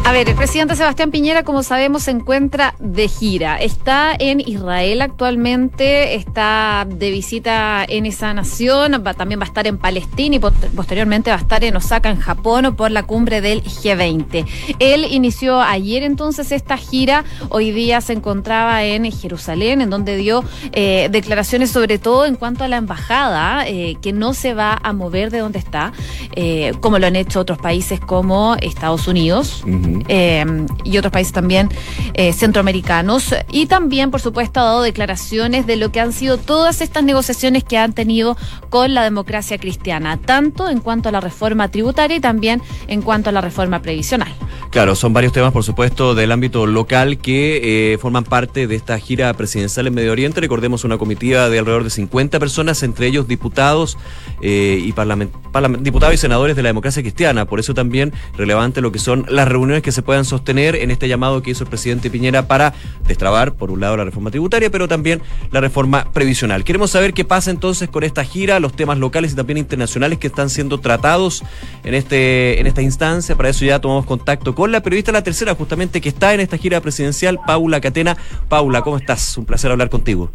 A 0.08 0.14
ver, 0.14 0.30
el 0.30 0.36
presidente 0.36 0.78
Sebastián 0.78 1.12
Piñera, 1.12 1.44
como 1.44 1.64
sabemos, 1.64 2.04
se 2.04 2.12
encuentra 2.12 2.76
de 2.80 3.10
gira. 3.10 3.58
Está 3.58 4.16
en 4.18 4.40
Israel 4.40 5.02
actualmente, 5.02 6.16
está 6.16 6.88
de 6.90 7.12
visita 7.12 7.84
en 7.86 8.06
esa 8.06 8.34
nación, 8.34 9.04
también 9.18 9.42
va 9.42 9.44
a 9.44 9.48
estar 9.48 9.68
en 9.68 9.78
Palestina 9.78 10.38
y 10.38 10.40
posteriormente 10.40 11.30
va 11.30 11.36
a 11.36 11.42
estar 11.42 11.62
en 11.66 11.76
Osaka, 11.76 12.10
en 12.10 12.22
Japón, 12.22 12.74
por 12.78 12.90
la 12.90 13.04
cumbre 13.04 13.42
del 13.42 13.62
G20. 13.66 14.46
Él 14.80 15.06
inició 15.12 15.60
ayer 15.60 16.04
entonces 16.04 16.54
esta 16.54 16.78
gira, 16.78 17.26
hoy 17.50 17.72
día 17.72 18.00
se 18.00 18.14
encontraba 18.14 18.86
en 18.86 19.12
Jerusalén, 19.12 19.82
en 19.82 19.90
donde 19.90 20.16
dio 20.16 20.46
eh, 20.72 21.10
declaraciones 21.12 21.72
sobre 21.72 22.00
todo 22.00 22.26
en 22.26 22.36
cuanto 22.36 22.64
a 22.64 22.70
la 22.70 22.78
embajada, 22.78 23.68
eh, 23.68 23.98
que 24.02 24.14
no 24.14 24.34
se 24.34 24.54
va 24.54 24.80
a 24.82 24.94
mover 24.94 25.32
de 25.32 25.40
donde 25.40 25.60
está, 25.60 25.92
eh, 26.34 26.72
como 26.80 26.98
lo 26.98 27.08
han 27.08 27.18
hecho 27.18 27.42
otros 27.42 27.58
países 27.58 28.00
como 28.00 28.56
Estados 28.62 29.10
Unidos. 29.10 29.66
Eh, 30.08 30.46
y 30.84 30.98
otros 30.98 31.12
países 31.12 31.34
también 31.34 31.70
eh, 32.14 32.34
centroamericanos. 32.34 33.36
Y 33.52 33.68
también, 33.68 34.12
por 34.12 34.22
supuesto, 34.22 34.60
ha 34.60 34.64
dado 34.64 34.82
declaraciones 34.82 35.68
de 35.68 35.76
lo 35.76 35.92
que 35.92 36.00
han 36.00 36.14
sido 36.14 36.38
todas 36.38 36.82
estas 36.82 37.04
negociaciones 37.04 37.64
que 37.64 37.78
han 37.78 37.94
tenido 37.94 38.38
con 38.70 38.94
la 38.94 39.04
democracia 39.04 39.58
cristiana, 39.58 40.18
tanto 40.18 40.70
en 40.70 40.80
cuanto 40.80 41.10
a 41.10 41.12
la 41.12 41.20
reforma 41.20 41.70
tributaria 41.70 42.18
y 42.18 42.20
también 42.20 42.62
en 42.88 43.02
cuanto 43.02 43.30
a 43.30 43.34
la 43.34 43.42
reforma 43.42 43.82
previsional. 43.82 44.34
Claro, 44.72 44.96
son 44.96 45.14
varios 45.14 45.34
temas, 45.34 45.54
por 45.54 45.64
supuesto, 45.64 46.14
del 46.14 46.32
ámbito 46.32 46.66
local 46.66 47.20
que 47.20 47.94
eh, 47.94 47.98
forman 47.98 48.24
parte 48.24 48.68
de 48.68 48.76
esta 48.76 49.00
gira 49.00 49.34
presidencial 49.34 49.88
en 49.88 49.94
Medio 49.94 50.12
Oriente. 50.12 50.42
Recordemos 50.42 50.84
una 50.84 50.98
comitiva 50.98 51.50
de 51.50 51.60
alrededor 51.60 51.84
de 51.84 51.90
50 51.90 52.40
personas, 52.40 52.84
entre 52.84 53.08
ellos 53.08 53.28
diputados 53.28 53.98
y 54.42 54.92
diputados 54.92 56.14
y 56.14 56.18
senadores 56.18 56.56
de 56.56 56.64
la 56.64 56.70
democracia 56.70 57.02
cristiana. 57.02 57.46
Por 57.46 57.60
eso 57.60 57.74
también 57.74 58.14
relevante 58.36 58.82
lo 58.82 58.92
que 58.92 59.00
son 59.00 59.26
las 59.30 59.48
reuniones 59.48 59.82
que 59.82 59.87
se 59.92 60.02
puedan 60.02 60.26
sostener 60.26 60.76
en 60.76 60.92
este 60.92 61.08
llamado 61.08 61.42
que 61.42 61.52
hizo 61.52 61.64
el 61.64 61.70
presidente 61.70 62.10
Piñera 62.10 62.48
para 62.48 62.74
destrabar, 63.08 63.54
por 63.54 63.72
un 63.72 63.80
lado, 63.80 63.98
la 63.98 64.04
reforma 64.04 64.32
tributaria, 64.32 64.70
pero 64.70 64.88
también 64.88 65.22
la 65.52 65.62
reforma 65.62 66.12
previsional. 66.12 66.64
Queremos 66.64 66.92
saber 66.92 67.14
qué 67.14 67.26
pasa 67.26 67.52
entonces 67.52 67.90
con 67.90 68.04
esta 68.04 68.24
gira, 68.24 68.60
los 68.60 68.74
temas 68.74 68.98
locales 68.98 69.34
y 69.34 69.36
también 69.36 69.58
internacionales 69.58 70.20
que 70.20 70.28
están 70.28 70.50
siendo 70.50 70.80
tratados 70.80 71.44
en, 71.84 71.94
este, 71.94 72.60
en 72.60 72.68
esta 72.68 72.82
instancia. 72.82 73.36
Para 73.36 73.50
eso 73.50 73.66
ya 73.66 73.80
tomamos 73.80 74.06
contacto 74.06 74.56
con 74.56 74.72
la 74.72 74.82
periodista 74.82 75.12
La 75.12 75.24
Tercera, 75.24 75.56
justamente 75.56 76.02
que 76.02 76.10
está 76.10 76.34
en 76.34 76.40
esta 76.40 76.58
gira 76.58 76.82
presidencial, 76.82 77.40
Paula 77.46 77.82
Catena. 77.82 78.18
Paula, 78.50 78.82
¿cómo 78.82 78.98
estás? 78.98 79.38
Un 79.38 79.46
placer 79.46 79.72
hablar 79.72 79.90
contigo. 79.90 80.32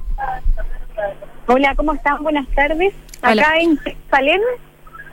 Hola, 1.47 1.75
¿cómo 1.75 1.93
están? 1.93 2.23
Buenas 2.23 2.47
tardes. 2.55 2.95
Acá 3.21 3.59
en 3.61 3.79
Salem 4.11 4.41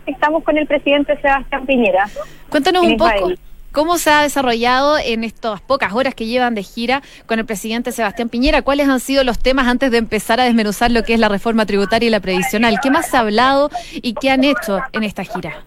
estamos 0.05 0.43
con 0.43 0.57
el 0.57 0.67
presidente 0.67 1.19
Sebastián 1.21 1.65
Piñera. 1.65 2.09
Cuéntanos 2.49 2.83
un 2.83 2.97
poco. 2.97 3.31
¿Cómo 3.71 3.99
se 3.99 4.09
ha 4.09 4.23
desarrollado 4.23 4.97
en 4.97 5.23
estas 5.23 5.61
pocas 5.61 5.93
horas 5.93 6.15
que 6.15 6.25
llevan 6.25 6.55
de 6.55 6.63
gira 6.63 7.03
con 7.27 7.37
el 7.37 7.45
presidente 7.45 7.91
Sebastián 7.91 8.27
Piñera? 8.27 8.63
¿Cuáles 8.63 8.87
han 8.87 8.99
sido 8.99 9.23
los 9.23 9.37
temas 9.37 9.67
antes 9.67 9.91
de 9.91 9.99
empezar 9.99 10.39
a 10.39 10.45
desmenuzar 10.45 10.89
lo 10.89 11.03
que 11.03 11.13
es 11.13 11.19
la 11.19 11.29
reforma 11.29 11.67
tributaria 11.67 12.07
y 12.07 12.09
la 12.09 12.19
previsional? 12.19 12.79
¿Qué 12.81 12.89
más 12.89 13.13
ha 13.13 13.19
hablado 13.19 13.69
y 13.93 14.15
qué 14.15 14.31
han 14.31 14.43
hecho 14.43 14.79
en 14.91 15.03
esta 15.03 15.23
gira? 15.23 15.65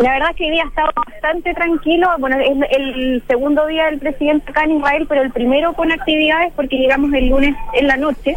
La 0.00 0.12
verdad 0.12 0.30
es 0.30 0.36
que 0.36 0.44
hoy 0.44 0.50
día 0.50 0.62
ha 0.64 0.68
estado 0.68 0.90
bastante 1.06 1.54
tranquilo. 1.54 2.08
Bueno, 2.18 2.36
es 2.40 2.58
el 2.76 3.22
segundo 3.28 3.66
día 3.66 3.84
del 3.84 4.00
presidente 4.00 4.50
acá 4.50 4.64
en 4.64 4.78
Israel, 4.78 5.06
pero 5.08 5.22
el 5.22 5.30
primero 5.30 5.72
con 5.74 5.92
actividades 5.92 6.52
porque 6.56 6.78
llegamos 6.78 7.12
el 7.12 7.28
lunes 7.28 7.54
en 7.74 7.86
la 7.86 7.96
noche 7.96 8.36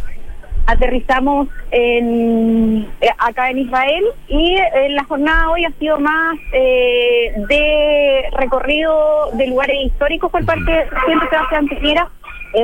aterrizamos 0.66 1.48
en, 1.72 2.88
eh, 3.02 3.10
acá 3.18 3.50
en 3.50 3.60
Israel 3.60 4.04
y 4.28 4.56
eh, 4.56 4.90
la 4.90 5.04
jornada 5.04 5.50
hoy 5.50 5.66
ha 5.66 5.72
sido 5.72 6.00
más 6.00 6.38
eh, 6.54 7.34
de 7.50 8.30
recorrido 8.38 9.32
de 9.34 9.48
lugares 9.48 9.78
históricos 9.86 10.32
por 10.32 10.46
parte 10.46 10.72
del 10.72 10.88
presidente 10.88 11.30
Sebastián 11.30 11.68
Piñera. 11.68 12.10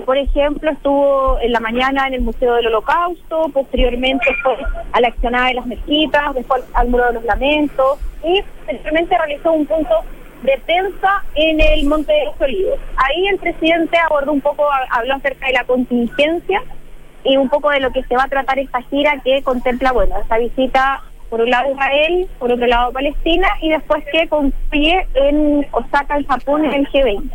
por 0.06 0.18
ejemplo, 0.18 0.72
estuvo 0.72 1.40
en 1.42 1.52
la 1.52 1.60
mañana 1.60 2.08
en 2.08 2.14
el 2.14 2.22
Museo 2.22 2.56
del 2.56 2.68
Holocausto, 2.68 3.50
posteriormente 3.50 4.26
fue 4.44 4.56
a 4.92 5.02
la 5.02 5.08
accionada 5.08 5.48
de 5.48 5.56
las 5.56 5.66
mezquitas, 5.66 6.34
después 6.36 6.64
al 6.74 6.90
Muro 6.90 7.08
de 7.08 7.14
los 7.14 7.24
Lamentos 7.26 8.00
y 8.24 8.42
posteriormente 8.66 9.18
realizó 9.18 9.52
un 9.52 9.66
punto 9.66 9.96
de 10.44 10.58
prensa 10.66 11.24
en 11.36 11.60
el 11.60 11.86
Monte 11.86 12.14
de 12.14 12.26
los 12.26 12.40
Olivos. 12.40 12.80
Ahí 12.96 13.28
el 13.28 13.40
presidente 13.40 13.98
abordó 13.98 14.32
un 14.32 14.42
poco, 14.42 14.66
habló 14.92 15.16
acerca 15.16 15.48
de 15.48 15.54
la 15.54 15.64
contingencia 15.66 16.62
y 17.24 17.38
un 17.38 17.50
poco 17.50 17.70
de 17.70 17.80
lo 17.80 17.92
que 17.92 18.04
se 18.04 18.16
va 18.16 18.24
a 18.24 18.28
tratar 18.28 18.60
esta 18.60 18.82
gira 18.84 19.20
que 19.24 19.42
contempla, 19.44 19.92
bueno, 19.92 20.18
esta 20.20 20.38
visita 20.38 21.02
por 21.30 21.42
un 21.42 21.50
lado 21.50 21.72
Israel, 21.72 22.28
por 22.40 22.52
otro 22.52 22.66
lado 22.66 22.92
Palestina 22.92 23.48
y 23.62 23.70
después 23.70 24.04
que 24.12 24.28
confíe 24.28 25.08
en 25.14 25.66
Osaka, 25.72 26.18
en 26.18 26.26
Japón, 26.26 26.66
en 26.66 26.74
el 26.74 26.88
G20. 26.90 27.30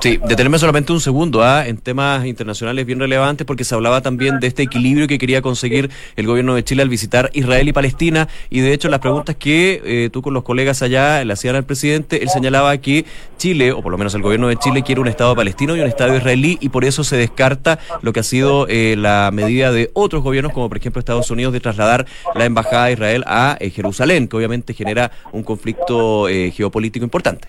Sí, 0.00 0.18
detenerme 0.24 0.58
solamente 0.58 0.92
un 0.92 1.00
segundo 1.00 1.42
¿ah? 1.44 1.66
en 1.66 1.76
temas 1.76 2.26
internacionales 2.26 2.84
bien 2.84 2.98
relevantes 2.98 3.46
porque 3.46 3.62
se 3.62 3.74
hablaba 3.74 4.00
también 4.00 4.40
de 4.40 4.48
este 4.48 4.62
equilibrio 4.64 5.06
que 5.06 5.18
quería 5.18 5.42
conseguir 5.42 5.90
el 6.16 6.26
gobierno 6.26 6.54
de 6.54 6.64
Chile 6.64 6.82
al 6.82 6.88
visitar 6.88 7.30
Israel 7.34 7.68
y 7.68 7.72
Palestina 7.72 8.28
y 8.50 8.60
de 8.60 8.72
hecho 8.72 8.88
las 8.88 8.98
preguntas 8.98 9.36
que 9.36 9.80
eh, 9.84 10.10
tú 10.10 10.22
con 10.22 10.34
los 10.34 10.42
colegas 10.42 10.82
allá 10.82 11.24
le 11.24 11.32
hacían 11.32 11.54
al 11.54 11.64
presidente, 11.64 12.22
él 12.22 12.28
señalaba 12.30 12.76
que 12.78 13.04
Chile, 13.38 13.72
o 13.72 13.82
por 13.82 13.92
lo 13.92 13.98
menos 13.98 14.14
el 14.14 14.22
gobierno 14.22 14.48
de 14.48 14.56
Chile, 14.56 14.82
quiere 14.82 15.00
un 15.00 15.08
Estado 15.08 15.36
palestino 15.36 15.76
y 15.76 15.80
un 15.80 15.86
Estado 15.86 16.16
israelí 16.16 16.58
y 16.60 16.68
por 16.70 16.84
eso 16.84 17.04
se 17.04 17.16
descarta 17.16 17.78
lo 18.02 18.12
que 18.12 18.20
ha 18.20 18.24
sido 18.24 18.66
eh, 18.68 18.96
la 18.98 19.30
medida 19.32 19.70
de 19.70 19.90
otros 19.94 20.22
gobiernos 20.22 20.52
como 20.52 20.68
por 20.68 20.78
ejemplo 20.78 20.98
Estados 20.98 21.30
Unidos 21.30 21.52
de 21.52 21.60
trasladar 21.60 22.06
la 22.34 22.44
embajada 22.44 22.86
de 22.86 22.92
Israel 22.92 23.24
a 23.26 23.56
eh, 23.60 23.70
Jerusalén, 23.70 24.26
que 24.26 24.36
obviamente 24.36 24.74
genera 24.74 25.12
un 25.32 25.44
conflicto 25.44 26.26
geopolítico 26.52 27.04
importante. 27.04 27.48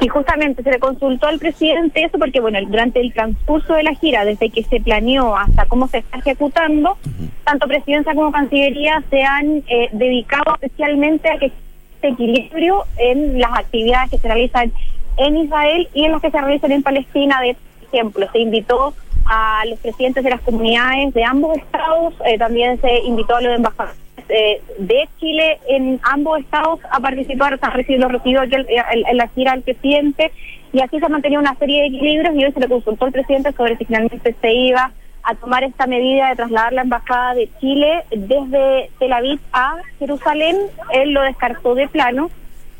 Y 0.00 0.08
justamente 0.08 0.62
se 0.62 0.70
le 0.70 0.78
consultó 0.78 1.26
al 1.28 1.38
presidente 1.38 2.04
eso 2.04 2.18
porque, 2.18 2.40
bueno, 2.40 2.58
durante 2.66 3.00
el 3.00 3.12
transcurso 3.12 3.74
de 3.74 3.82
la 3.82 3.94
gira, 3.94 4.24
desde 4.24 4.50
que 4.50 4.62
se 4.64 4.80
planeó 4.80 5.36
hasta 5.36 5.66
cómo 5.66 5.88
se 5.88 5.98
está 5.98 6.18
ejecutando, 6.18 6.96
tanto 7.44 7.66
presidencia 7.66 8.14
como 8.14 8.32
cancillería 8.32 9.02
se 9.10 9.22
han 9.22 9.62
eh, 9.68 9.88
dedicado 9.92 10.54
especialmente 10.60 11.30
a 11.30 11.38
que 11.38 11.46
este 11.46 12.08
equilibrio 12.08 12.84
en 12.96 13.40
las 13.40 13.52
actividades 13.58 14.10
que 14.10 14.18
se 14.18 14.28
realizan 14.28 14.72
en 15.16 15.36
Israel 15.36 15.88
y 15.94 16.04
en 16.04 16.12
las 16.12 16.20
que 16.20 16.30
se 16.30 16.40
realizan 16.40 16.72
en 16.72 16.82
Palestina. 16.82 17.40
De 17.40 17.56
ejemplo, 17.92 18.26
se 18.32 18.40
invitó 18.40 18.94
a 19.26 19.64
los 19.66 19.78
presidentes 19.78 20.24
de 20.24 20.30
las 20.30 20.40
comunidades 20.40 21.14
de 21.14 21.24
ambos 21.24 21.56
estados, 21.56 22.14
eh, 22.26 22.38
también 22.38 22.80
se 22.80 22.98
invitó 23.00 23.36
a 23.36 23.40
los 23.40 23.54
embajadores 23.54 23.96
eh, 24.34 24.62
de 24.78 25.08
Chile 25.20 25.58
en 25.68 26.00
ambos 26.02 26.40
estados 26.40 26.80
a 26.90 27.00
participar, 27.00 27.52
o 27.52 27.70
recibido, 27.70 28.08
recibido 28.08 28.40
aquí 28.40 28.54
en, 28.54 29.16
la 29.18 29.28
gira 29.28 29.52
al 29.52 29.60
presidente 29.60 30.32
y 30.72 30.80
así 30.80 30.98
se 30.98 31.04
ha 31.04 31.10
mantenido 31.10 31.42
una 31.42 31.54
serie 31.56 31.82
de 31.82 31.88
equilibrios 31.88 32.34
y 32.34 32.44
hoy 32.46 32.52
se 32.52 32.60
le 32.60 32.68
consultó 32.68 33.04
al 33.04 33.12
presidente 33.12 33.52
sobre 33.52 33.76
si 33.76 33.84
finalmente 33.84 34.34
se 34.40 34.52
iba 34.54 34.90
a 35.22 35.34
tomar 35.34 35.64
esta 35.64 35.86
medida 35.86 36.30
de 36.30 36.36
trasladar 36.36 36.72
la 36.72 36.80
embajada 36.80 37.34
de 37.34 37.50
Chile 37.60 38.04
desde 38.10 38.88
Tel 38.98 39.12
Aviv 39.12 39.38
a 39.52 39.76
Jerusalén. 39.98 40.56
Él 40.94 41.10
lo 41.12 41.20
descartó 41.20 41.74
de 41.74 41.88
plano, 41.88 42.30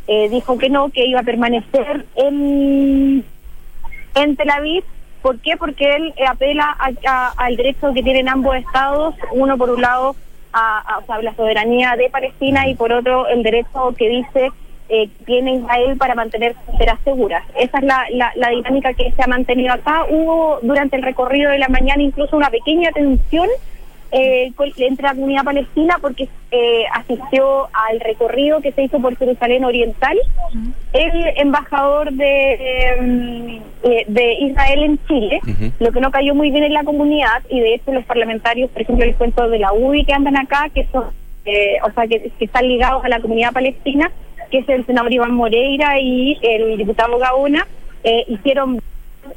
eh, 0.06 0.30
dijo 0.30 0.56
que 0.56 0.70
no, 0.70 0.88
que 0.88 1.04
iba 1.04 1.20
a 1.20 1.24
permanecer 1.24 2.06
en, 2.16 3.26
en 4.14 4.36
Tel 4.36 4.50
Aviv. 4.50 4.84
¿Por 5.20 5.38
qué? 5.40 5.58
Porque 5.58 5.96
él 5.96 6.14
apela 6.26 6.74
al 7.36 7.56
derecho 7.56 7.92
que 7.92 8.02
tienen 8.02 8.30
ambos 8.30 8.56
estados, 8.56 9.14
uno 9.32 9.58
por 9.58 9.68
un 9.68 9.82
lado 9.82 10.16
a, 10.52 10.98
o 11.02 11.06
sea, 11.06 11.22
la 11.22 11.34
soberanía 11.34 11.96
de 11.96 12.10
Palestina 12.10 12.68
y 12.68 12.74
por 12.74 12.92
otro 12.92 13.26
el 13.28 13.42
derecho 13.42 13.94
que 13.96 14.08
dice 14.08 14.50
eh, 14.88 15.08
tiene 15.24 15.54
Israel 15.54 15.96
para 15.96 16.14
mantener 16.14 16.54
fronteras 16.64 16.98
seguras. 17.04 17.44
Esa 17.58 17.78
es 17.78 17.84
la, 17.84 18.04
la, 18.34 18.48
dinámica 18.50 18.92
que 18.92 19.10
se 19.12 19.22
ha 19.22 19.26
mantenido 19.26 19.72
acá. 19.72 20.04
Hubo 20.10 20.58
durante 20.62 20.96
el 20.96 21.02
recorrido 21.02 21.50
de 21.50 21.58
la 21.58 21.68
mañana 21.68 22.02
incluso 22.02 22.36
una 22.36 22.50
pequeña 22.50 22.90
tensión 22.92 23.48
eh, 24.12 24.52
entre 24.76 25.02
la 25.02 25.14
comunidad 25.14 25.44
palestina 25.44 25.96
porque 26.00 26.28
eh, 26.50 26.84
asistió 26.92 27.68
al 27.72 27.98
recorrido 28.00 28.60
que 28.60 28.72
se 28.72 28.82
hizo 28.82 29.00
por 29.00 29.16
Jerusalén 29.16 29.64
Oriental 29.64 30.18
el 30.92 31.24
embajador 31.38 32.12
de, 32.12 32.98
mm, 33.00 33.56
eh, 33.84 34.04
de 34.06 34.34
Israel 34.34 34.82
en 34.82 35.06
Chile, 35.06 35.40
lo 35.80 35.90
que 35.92 36.00
no 36.00 36.10
cayó 36.10 36.34
muy 36.34 36.50
bien 36.50 36.64
en 36.64 36.74
la 36.74 36.84
comunidad 36.84 37.42
y 37.48 37.60
de 37.60 37.74
hecho 37.74 37.90
los 37.92 38.04
parlamentarios, 38.04 38.70
por 38.70 38.82
ejemplo, 38.82 39.06
les 39.06 39.16
cuento 39.16 39.48
de 39.48 39.58
la 39.58 39.72
UBI 39.72 40.04
que 40.04 40.12
andan 40.12 40.36
acá, 40.36 40.68
que 40.74 40.86
son, 40.92 41.06
eh, 41.46 41.78
o 41.82 41.90
sea, 41.92 42.06
que, 42.06 42.30
están 42.38 42.68
ligados 42.68 43.02
a 43.04 43.08
la 43.08 43.20
comunidad 43.20 43.52
palestina, 43.52 44.12
que 44.50 44.58
es 44.58 44.68
el 44.68 44.84
senador 44.84 45.10
Iván 45.10 45.32
Moreira 45.32 45.98
y 45.98 46.38
el 46.42 46.76
diputado 46.76 47.18
Gaona, 47.18 47.66
hicieron 48.26 48.78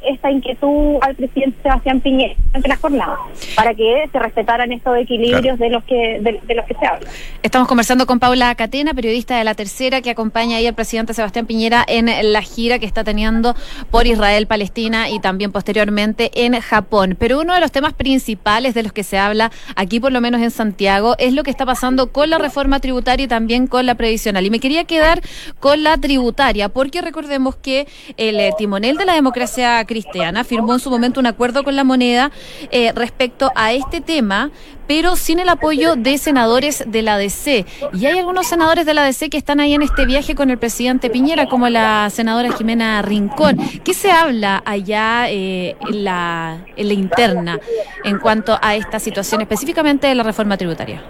esta 0.06 0.32
inquietud 0.32 0.98
al 1.02 1.16
presidente 1.16 1.58
Sebastián 1.62 2.00
Piñera 2.02 2.36
ante 2.54 2.68
la 2.68 2.78
jornada, 2.78 3.18
para 3.56 3.74
que 3.74 4.10
se 4.12 4.20
respetaran 4.20 4.72
estos 4.72 4.98
equilibrios 4.98 5.60
de 5.60 5.70
los 5.70 5.84
que 5.84 6.20
de, 6.22 6.56
los 6.56 6.66
que 6.66 6.74
se 6.74 6.86
habla. 6.86 7.10
Estamos 7.44 7.68
conversando 7.68 8.06
con 8.06 8.20
Paula 8.20 8.54
Catena, 8.56 8.94
periodista 8.94 9.38
de 9.38 9.44
La 9.44 9.54
Tercera, 9.54 10.02
que 10.02 10.10
acompaña 10.10 10.58
ahí 10.58 10.68
al 10.68 10.74
presidente 10.74 11.14
Sebastián 11.14 11.46
Piñera 11.46 11.84
en 11.88 12.10
la 12.32 12.42
gira 12.42 12.80
que 12.80 12.86
está 12.86 13.04
teniendo 13.04 13.56
por 13.92 14.08
Israel, 14.08 14.48
Palestina 14.48 15.10
y 15.10 15.20
también 15.20 15.52
posteriormente 15.52 16.32
en 16.46 16.60
Japón. 16.62 17.16
Pero 17.20 17.40
uno 17.40 17.54
de 17.54 17.60
los 17.60 17.72
temas 17.72 17.94
principales 17.94 18.74
de 18.74 18.84
los 18.84 18.94
que 18.94 19.04
se 19.04 19.18
habla 19.18 19.52
aquí, 19.76 20.00
por 20.00 20.12
lo 20.12 20.22
menos 20.22 20.42
en 20.42 20.52
Santiago, 20.52 21.16
es 21.18 21.34
lo 21.34 21.44
que 21.44 21.52
está 21.52 21.66
pasando 21.66 22.12
con 22.12 22.30
la 22.30 22.38
reforma 22.38 22.80
tributaria 22.80 23.26
y 23.26 23.28
también 23.28 23.68
con 23.68 23.86
la 23.86 23.96
previsional. 23.96 24.46
Y 24.46 24.50
me 24.50 24.60
quería 24.60 24.86
quedar 24.86 25.22
con 25.60 25.84
la 25.84 25.98
tributaria, 25.98 26.70
porque 26.70 27.02
recordemos 27.02 27.56
que 27.56 27.88
el 28.18 28.40
eh, 28.40 28.52
timonel 28.58 28.98
de 28.98 29.06
la 29.06 29.14
democracia 29.14 29.84
Cristiana 29.96 30.44
firmó 30.44 30.74
en 30.74 30.80
su 30.80 30.90
momento 30.90 31.22
un 31.22 31.26
acuerdo 31.26 31.64
con 31.64 31.78
la 31.78 31.86
moneda 31.86 32.30
eh, 32.70 32.92
respecto 32.94 33.50
a 33.56 33.72
este 33.72 34.02
tema, 34.02 34.52
pero 34.88 35.16
sin 35.16 35.40
el 35.40 35.48
apoyo 35.48 35.96
de 35.96 36.18
senadores 36.18 36.84
de 36.86 37.02
la 37.02 37.18
DC. 37.18 37.66
Y 37.94 38.06
hay 38.06 38.20
algunos 38.20 38.46
senadores 38.46 38.86
de 38.86 38.94
la 38.94 39.06
DC 39.06 39.30
que 39.30 39.38
están 39.38 39.62
ahí 39.62 39.74
en 39.74 39.84
este 39.84 40.06
viaje 40.06 40.36
con 40.36 40.50
el 40.50 40.58
presidente 40.58 41.10
Piñera, 41.10 41.46
como 41.46 41.70
la 41.70 42.10
senadora 42.10 42.52
Jimena 42.52 43.02
Rincón. 43.04 43.56
¿Qué 43.86 43.94
se 43.94 44.12
habla 44.12 44.62
allá 44.66 45.30
eh, 45.30 45.78
en, 45.90 46.04
la, 46.04 46.58
en 46.76 46.88
la 46.90 46.94
interna 46.94 47.60
en 48.04 48.20
cuanto 48.20 48.60
a 48.62 48.76
esta 48.76 49.00
situación, 49.00 49.40
específicamente 49.40 50.08
de 50.08 50.16
la 50.16 50.24
reforma 50.24 50.58
tributaria? 50.58 51.02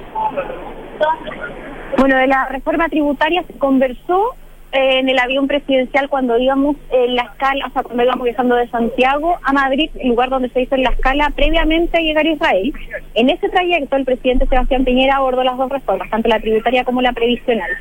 Bueno, 1.97 2.17
de 2.17 2.27
la 2.27 2.45
reforma 2.49 2.87
tributaria 2.87 3.43
se 3.47 3.53
conversó 3.53 4.35
en 4.75 5.07
el 5.07 5.17
avión 5.19 5.47
presidencial 5.47 6.09
cuando 6.09 6.37
íbamos 6.37 6.75
en 6.91 7.15
la 7.15 7.23
escala, 7.23 7.67
o 7.67 7.69
sea, 7.71 7.83
cuando 7.83 8.03
íbamos 8.03 8.25
viajando 8.25 8.55
de 8.55 8.67
Santiago 8.67 9.37
a 9.41 9.53
Madrid, 9.53 9.89
el 9.99 10.09
lugar 10.09 10.29
donde 10.29 10.49
se 10.49 10.61
hizo 10.61 10.75
en 10.75 10.83
la 10.83 10.89
escala 10.89 11.31
previamente 11.35 11.97
a 11.97 12.01
llegar 12.01 12.25
a 12.25 12.29
Israel. 12.29 12.73
En 13.13 13.29
ese 13.29 13.49
trayecto, 13.49 13.95
el 13.95 14.05
presidente 14.05 14.47
Sebastián 14.47 14.83
Piñera 14.83 15.15
abordó 15.15 15.43
las 15.43 15.57
dos 15.57 15.69
reformas, 15.69 16.09
tanto 16.09 16.27
la 16.27 16.39
tributaria 16.39 16.83
como 16.83 17.01
la 17.01 17.13
previsional. 17.13 17.71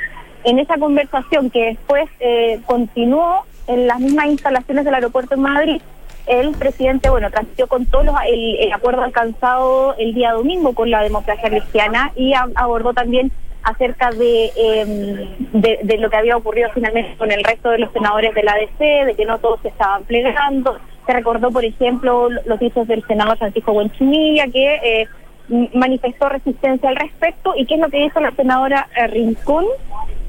En 0.44 0.58
esa 0.58 0.78
conversación 0.78 1.50
que 1.50 1.64
después 1.64 2.04
eh, 2.20 2.60
continuó 2.64 3.44
en 3.66 3.86
las 3.86 3.98
mismas 3.98 4.26
instalaciones 4.26 4.84
del 4.84 4.94
aeropuerto 4.94 5.34
en 5.34 5.40
Madrid, 5.40 5.82
el 6.26 6.52
presidente, 6.52 7.10
bueno, 7.10 7.30
transmitió 7.30 7.66
con 7.66 7.86
todos 7.86 8.06
los, 8.06 8.14
el, 8.26 8.72
acuerdo 8.72 9.02
alcanzado 9.02 9.94
el 9.98 10.14
día 10.14 10.32
domingo 10.32 10.74
con 10.74 10.90
la 10.90 11.02
democracia 11.02 11.50
cristiana 11.50 12.12
y 12.16 12.32
abordó 12.34 12.94
también 12.94 13.30
acerca 13.64 14.10
em, 14.10 15.36
de, 15.52 15.80
de, 15.82 15.98
lo 15.98 16.10
que 16.10 16.16
había 16.16 16.36
ocurrido 16.36 16.70
finalmente 16.74 17.16
con 17.16 17.32
el 17.32 17.42
resto 17.42 17.70
de 17.70 17.78
los 17.78 17.92
senadores 17.92 18.34
de 18.34 18.42
la 18.42 18.52
ADC, 18.52 19.06
de 19.06 19.14
que 19.16 19.24
no 19.24 19.38
todos 19.38 19.60
se 19.62 19.68
estaban 19.68 20.04
plegando. 20.04 20.78
Se 21.06 21.12
recordó, 21.12 21.50
por 21.50 21.64
ejemplo, 21.64 22.28
los 22.28 22.60
dichos 22.60 22.86
del 22.86 23.04
senador 23.06 23.36
Francisco 23.38 23.72
Buenchimilla, 23.72 24.46
que 24.48 24.74
eh, 24.82 25.08
manifestó 25.74 26.28
resistencia 26.28 26.88
al 26.88 26.96
respecto. 26.96 27.54
¿Y 27.56 27.66
qué 27.66 27.74
es 27.74 27.80
lo 27.80 27.88
que 27.88 27.98
dijo 27.98 28.20
la 28.20 28.30
senadora 28.32 28.88
eh, 28.96 29.06
Rincón? 29.06 29.66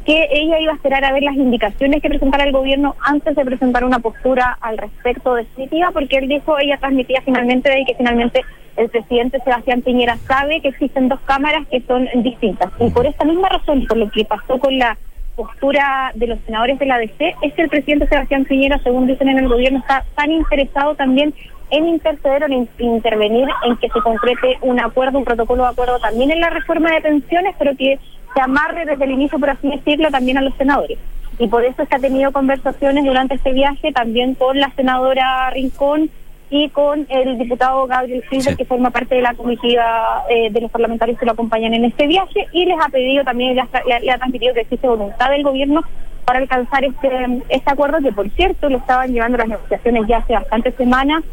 Que 0.06 0.28
ella 0.32 0.60
iba 0.60 0.72
a 0.72 0.76
esperar 0.76 1.04
a 1.04 1.12
ver 1.12 1.24
las 1.24 1.36
indicaciones 1.36 2.02
que 2.02 2.10
presentara 2.10 2.44
el 2.44 2.52
gobierno 2.52 2.96
antes 3.02 3.36
de 3.36 3.44
presentar 3.44 3.84
una 3.84 4.00
postura 4.00 4.58
al 4.62 4.78
respecto 4.78 5.34
definitiva, 5.34 5.90
porque 5.92 6.18
él 6.18 6.28
dijo, 6.28 6.58
ella 6.60 6.78
transmitía 6.78 7.22
finalmente 7.22 7.72
de 7.72 7.86
que 7.86 7.96
finalmente 7.96 8.42
el 8.78 8.90
presidente 8.90 9.40
Sebastián 9.40 9.82
Piñera 9.82 10.18
sabe 10.28 10.62
que 10.62 10.68
existen 10.68 11.10
dos 11.10 11.20
cámaras 11.22 11.66
que 11.70 11.82
son 11.82 12.08
distintas. 12.22 12.72
Y 12.80 12.90
por 12.92 13.08
esta 13.08 13.26
misma 13.26 13.50
razón, 13.50 13.86
por 13.88 13.98
lo 13.98 14.10
que 14.12 14.26
pasó 14.26 14.60
con 14.60 14.78
la 14.78 14.96
postura 15.36 16.12
de 16.14 16.28
los 16.28 16.40
senadores 16.46 16.78
de 16.78 16.86
la 16.86 17.00
DC, 17.00 17.36
es 17.42 17.54
que 17.54 17.64
el 17.64 17.70
presidente 17.70 18.08
Sebastián 18.08 18.46
Piñera, 18.46 18.80
según 18.84 19.08
dicen 19.08 19.30
en 19.30 19.40
el 19.40 19.48
gobierno, 19.48 19.80
está 19.80 20.06
tan 20.16 20.32
interesado 20.32 20.96
también 20.96 21.34
en 21.72 21.88
interceder 21.88 22.44
o 22.44 22.46
en 22.46 22.70
intervenir 22.78 23.48
en 23.64 23.76
que 23.78 23.90
se 23.90 24.02
concrete 24.02 24.60
un 24.62 24.80
acuerdo, 24.80 25.18
un 25.18 25.26
protocolo 25.26 25.64
de 25.64 25.70
acuerdo 25.70 26.00
también 26.00 26.32
en 26.32 26.40
la 26.40 26.52
reforma 26.52 26.92
de 26.92 27.02
pensiones, 27.02 27.56
pero 27.58 27.76
que 27.76 28.00
se 28.36 28.42
amarre 28.42 28.86
desde 28.86 29.06
el 29.06 29.12
inicio, 29.12 29.40
por 29.40 29.50
así 29.50 29.68
decirlo, 29.70 30.12
también 30.12 30.38
a 30.38 30.42
los 30.42 30.54
senadores. 30.56 31.00
Y 31.40 31.48
por 31.48 31.66
eso 31.66 31.86
se 31.86 31.96
ha 31.96 32.00
tenido 32.00 32.32
conversaciones 32.32 33.06
durante 33.06 33.36
este 33.36 33.54
viaje 33.54 33.92
también 33.92 34.36
con 34.36 34.60
la 34.60 34.70
senadora 34.76 35.50
Rincón 35.50 36.10
y 36.50 36.70
con 36.70 37.08
el 37.10 37.38
diputado 37.38 37.88
Gabriel 37.88 38.24
Frieder, 38.24 38.56
que 38.56 38.66
forma 38.66 38.92
parte 38.92 39.16
de 39.16 39.22
la 39.22 39.34
comitiva 39.34 40.24
eh, 40.30 40.50
de 40.52 40.62
los 40.62 40.70
parlamentarios 40.70 41.18
que 41.18 41.26
lo 41.26 41.32
acompañan 41.32 41.74
en 41.74 41.86
este 41.86 42.08
viaje, 42.08 42.48
y 42.52 42.66
les 42.66 42.78
ha 42.80 42.90
pedido 42.90 43.24
también, 43.24 43.56
le 43.56 44.12
ha, 44.12 44.18
transmitido 44.18 44.54
que 44.54 44.62
existe 44.62 44.88
voluntad 44.88 45.32
del 45.32 45.44
gobierno 45.44 45.82
para 46.24 46.40
alcanzar 46.40 46.84
este, 46.84 47.42
este 47.50 47.72
acuerdo, 47.72 48.00
que 48.00 48.12
por 48.12 48.30
cierto 48.30 48.70
lo 48.70 48.78
estaban 48.78 49.12
llevando 49.12 49.38
las 49.38 49.48
negociaciones 49.48 50.08
ya 50.08 50.18
hace 50.18 50.34
bastantes 50.34 50.76
semanas 50.76 51.24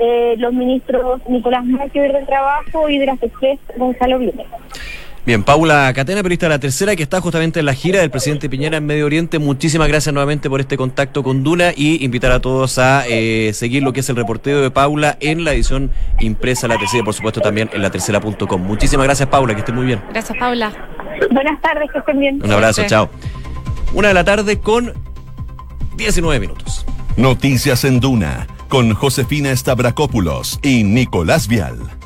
eh, 0.00 0.36
los 0.38 0.52
ministros 0.52 1.20
Nicolás 1.28 1.64
Maquiver 1.64 2.12
del 2.12 2.26
Trabajo 2.26 2.88
y 2.88 2.98
de 2.98 3.06
las 3.06 3.20
Express 3.20 3.58
Gonzalo 3.76 4.18
Blumer. 4.18 4.46
Bien, 5.26 5.42
Paula 5.42 5.92
Catena, 5.94 6.22
periodista 6.22 6.46
de 6.46 6.50
la 6.50 6.58
tercera, 6.58 6.96
que 6.96 7.02
está 7.02 7.20
justamente 7.20 7.60
en 7.60 7.66
la 7.66 7.74
gira 7.74 8.00
del 8.00 8.10
presidente 8.10 8.48
Piñera 8.48 8.78
en 8.78 8.86
Medio 8.86 9.06
Oriente. 9.06 9.38
Muchísimas 9.38 9.88
gracias 9.88 10.12
nuevamente 10.12 10.48
por 10.48 10.60
este 10.60 10.76
contacto 10.76 11.22
con 11.22 11.44
Duna 11.44 11.72
y 11.76 12.02
invitar 12.04 12.32
a 12.32 12.40
todos 12.40 12.78
a 12.78 13.04
eh, 13.06 13.52
seguir 13.52 13.82
lo 13.82 13.92
que 13.92 14.00
es 14.00 14.08
el 14.08 14.16
reporteo 14.16 14.62
de 14.62 14.70
Paula 14.70 15.18
en 15.20 15.44
la 15.44 15.52
edición 15.52 15.90
impresa 16.20 16.66
de 16.66 16.74
la 16.74 16.80
tercera 16.80 17.02
y 17.02 17.04
por 17.04 17.14
supuesto 17.14 17.40
también 17.40 17.68
en 17.72 17.82
la 17.82 17.90
tercera.com. 17.90 18.62
Muchísimas 18.62 19.04
gracias, 19.04 19.28
Paula, 19.28 19.54
que 19.54 19.60
esté 19.60 19.72
muy 19.72 19.84
bien. 19.84 20.02
Gracias, 20.10 20.38
Paula. 20.38 20.72
Buenas 21.30 21.60
tardes, 21.60 21.90
que 21.92 21.98
estén 21.98 22.20
bien. 22.20 22.40
Un 22.42 22.52
abrazo, 22.52 22.82
chao. 22.86 23.10
Una 23.92 24.08
de 24.08 24.14
la 24.14 24.24
tarde 24.24 24.60
con 24.60 24.94
19 25.96 26.40
minutos. 26.40 26.86
Noticias 27.16 27.84
en 27.84 28.00
Duna 28.00 28.46
con 28.68 28.94
Josefina 28.94 29.54
Stavrakopoulos 29.54 30.60
y 30.62 30.84
Nicolás 30.84 31.48
Vial. 31.48 31.97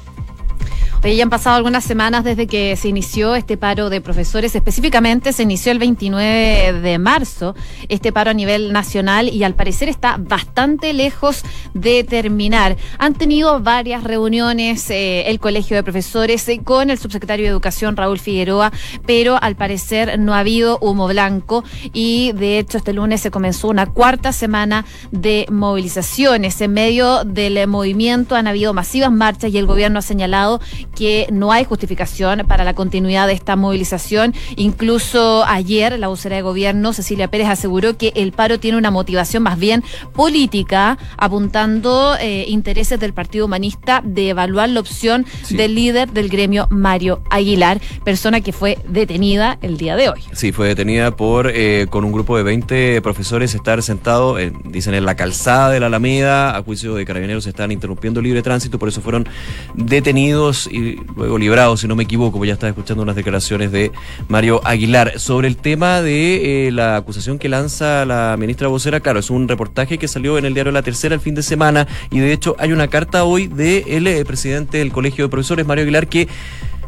Hoy 1.04 1.16
ya 1.16 1.24
han 1.24 1.30
pasado 1.30 1.56
algunas 1.56 1.82
semanas 1.82 2.22
desde 2.22 2.46
que 2.46 2.76
se 2.76 2.86
inició 2.86 3.34
este 3.34 3.56
paro 3.56 3.90
de 3.90 4.00
profesores. 4.00 4.54
Específicamente 4.54 5.32
se 5.32 5.42
inició 5.42 5.72
el 5.72 5.80
29 5.80 6.80
de 6.80 6.98
marzo 7.00 7.56
este 7.88 8.12
paro 8.12 8.30
a 8.30 8.34
nivel 8.34 8.72
nacional 8.72 9.28
y 9.28 9.42
al 9.42 9.56
parecer 9.56 9.88
está 9.88 10.16
bastante 10.16 10.92
lejos 10.92 11.42
de 11.74 12.04
terminar. 12.04 12.76
Han 12.98 13.14
tenido 13.14 13.58
varias 13.58 14.04
reuniones 14.04 14.88
eh, 14.90 15.28
el 15.28 15.40
Colegio 15.40 15.74
de 15.76 15.82
Profesores 15.82 16.48
eh, 16.48 16.60
con 16.62 16.88
el 16.88 16.98
subsecretario 16.98 17.46
de 17.46 17.50
Educación 17.50 17.96
Raúl 17.96 18.20
Figueroa, 18.20 18.72
pero 19.04 19.42
al 19.42 19.56
parecer 19.56 20.20
no 20.20 20.34
ha 20.34 20.38
habido 20.38 20.78
humo 20.78 21.08
blanco 21.08 21.64
y 21.92 22.30
de 22.30 22.60
hecho 22.60 22.78
este 22.78 22.92
lunes 22.92 23.20
se 23.20 23.32
comenzó 23.32 23.66
una 23.66 23.86
cuarta 23.86 24.30
semana 24.30 24.84
de 25.10 25.46
movilizaciones. 25.50 26.60
En 26.60 26.74
medio 26.74 27.24
del 27.24 27.66
movimiento 27.66 28.36
han 28.36 28.46
habido 28.46 28.72
masivas 28.72 29.10
marchas 29.10 29.52
y 29.52 29.58
el 29.58 29.66
gobierno 29.66 29.98
ha 29.98 30.02
señalado 30.02 30.60
que 30.94 31.26
no 31.32 31.52
hay 31.52 31.64
justificación 31.64 32.44
para 32.46 32.64
la 32.64 32.74
continuidad 32.74 33.26
de 33.26 33.32
esta 33.32 33.56
movilización. 33.56 34.34
Incluso 34.56 35.44
ayer 35.46 35.98
la 35.98 36.08
vocera 36.08 36.36
de 36.36 36.42
gobierno, 36.42 36.92
Cecilia 36.92 37.28
Pérez, 37.28 37.48
aseguró 37.48 37.96
que 37.96 38.12
el 38.14 38.32
paro 38.32 38.58
tiene 38.58 38.78
una 38.78 38.90
motivación 38.90 39.42
más 39.42 39.58
bien 39.58 39.82
política, 40.12 40.98
apuntando 41.16 42.16
eh, 42.20 42.44
intereses 42.48 43.00
del 43.00 43.12
Partido 43.12 43.46
Humanista 43.46 44.02
de 44.04 44.30
evaluar 44.30 44.68
la 44.68 44.80
opción 44.80 45.26
del 45.50 45.74
líder 45.74 46.10
del 46.10 46.28
gremio, 46.28 46.66
Mario 46.70 47.22
Aguilar, 47.30 47.80
persona 48.04 48.40
que 48.40 48.52
fue 48.52 48.78
detenida 48.88 49.58
el 49.62 49.76
día 49.76 49.96
de 49.96 50.08
hoy. 50.08 50.20
Sí, 50.32 50.52
fue 50.52 50.68
detenida 50.68 51.16
por 51.16 51.50
eh, 51.54 51.86
con 51.90 52.04
un 52.04 52.12
grupo 52.12 52.36
de 52.36 52.42
20 52.42 53.00
profesores 53.02 53.54
estar 53.54 53.82
sentado, 53.82 54.36
dicen, 54.64 54.94
en 54.94 55.04
la 55.04 55.16
calzada 55.16 55.70
de 55.70 55.80
la 55.80 55.86
Alameda, 55.86 56.56
a 56.56 56.62
juicio 56.62 56.94
de 56.94 57.04
carabineros 57.04 57.46
están 57.46 57.72
interrumpiendo 57.72 58.20
el 58.20 58.24
libre 58.24 58.42
tránsito, 58.42 58.78
por 58.78 58.88
eso 58.88 59.00
fueron 59.00 59.28
detenidos 59.74 60.68
y 60.70 60.81
luego 61.16 61.38
librado, 61.38 61.76
si 61.76 61.88
no 61.88 61.96
me 61.96 62.04
equivoco, 62.04 62.38
pues 62.38 62.48
ya 62.48 62.54
estaba 62.54 62.70
escuchando 62.70 63.02
unas 63.02 63.16
declaraciones 63.16 63.72
de 63.72 63.92
Mario 64.28 64.60
Aguilar. 64.64 65.18
Sobre 65.18 65.48
el 65.48 65.56
tema 65.56 66.02
de 66.02 66.68
eh, 66.68 66.72
la 66.72 66.96
acusación 66.96 67.38
que 67.38 67.48
lanza 67.48 68.04
la 68.04 68.36
ministra 68.38 68.68
vocera, 68.68 69.00
claro, 69.00 69.20
es 69.20 69.30
un 69.30 69.48
reportaje 69.48 69.98
que 69.98 70.08
salió 70.08 70.38
en 70.38 70.44
el 70.44 70.54
diario 70.54 70.72
La 70.72 70.82
Tercera 70.82 71.14
el 71.14 71.20
fin 71.20 71.34
de 71.34 71.42
semana 71.42 71.86
y 72.10 72.20
de 72.20 72.32
hecho 72.32 72.56
hay 72.58 72.72
una 72.72 72.88
carta 72.88 73.24
hoy 73.24 73.46
del 73.46 74.04
de 74.04 74.20
eh, 74.20 74.24
presidente 74.24 74.78
del 74.78 74.92
Colegio 74.92 75.24
de 75.24 75.30
Profesores, 75.30 75.66
Mario 75.66 75.82
Aguilar, 75.82 76.08
que 76.08 76.28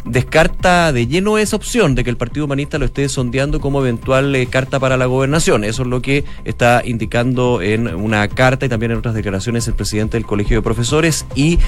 descarta 0.05 0.93
de 0.93 1.07
lleno 1.07 1.39
esa 1.39 1.57
opción 1.57 1.95
de 1.95 2.05
que 2.05 2.11
el 2.11 2.17
Partido 2.17 2.45
Humanista 2.45 2.79
lo 2.79 2.85
esté 2.85 3.09
sondeando 3.09 3.61
como 3.61 3.81
eventual 3.81 4.35
eh, 4.35 4.47
carta 4.47 4.79
para 4.79 4.97
la 4.97 5.07
gobernación. 5.07 5.65
Eso 5.65 5.83
es 5.83 5.89
lo 5.89 6.03
que 6.03 6.25
está 6.45 6.83
indicando 6.85 7.63
en 7.63 7.95
una 7.95 8.29
carta 8.29 8.67
y 8.67 8.69
también 8.69 8.93
en 8.93 8.99
otras 8.99 9.15
declaraciones 9.15 9.67
el 9.69 9.75
presidente 9.75 10.17
del 10.17 10.27
Colegio 10.27 10.57
de 10.57 10.63
Profesores 10.63 11.27
y 11.35 11.59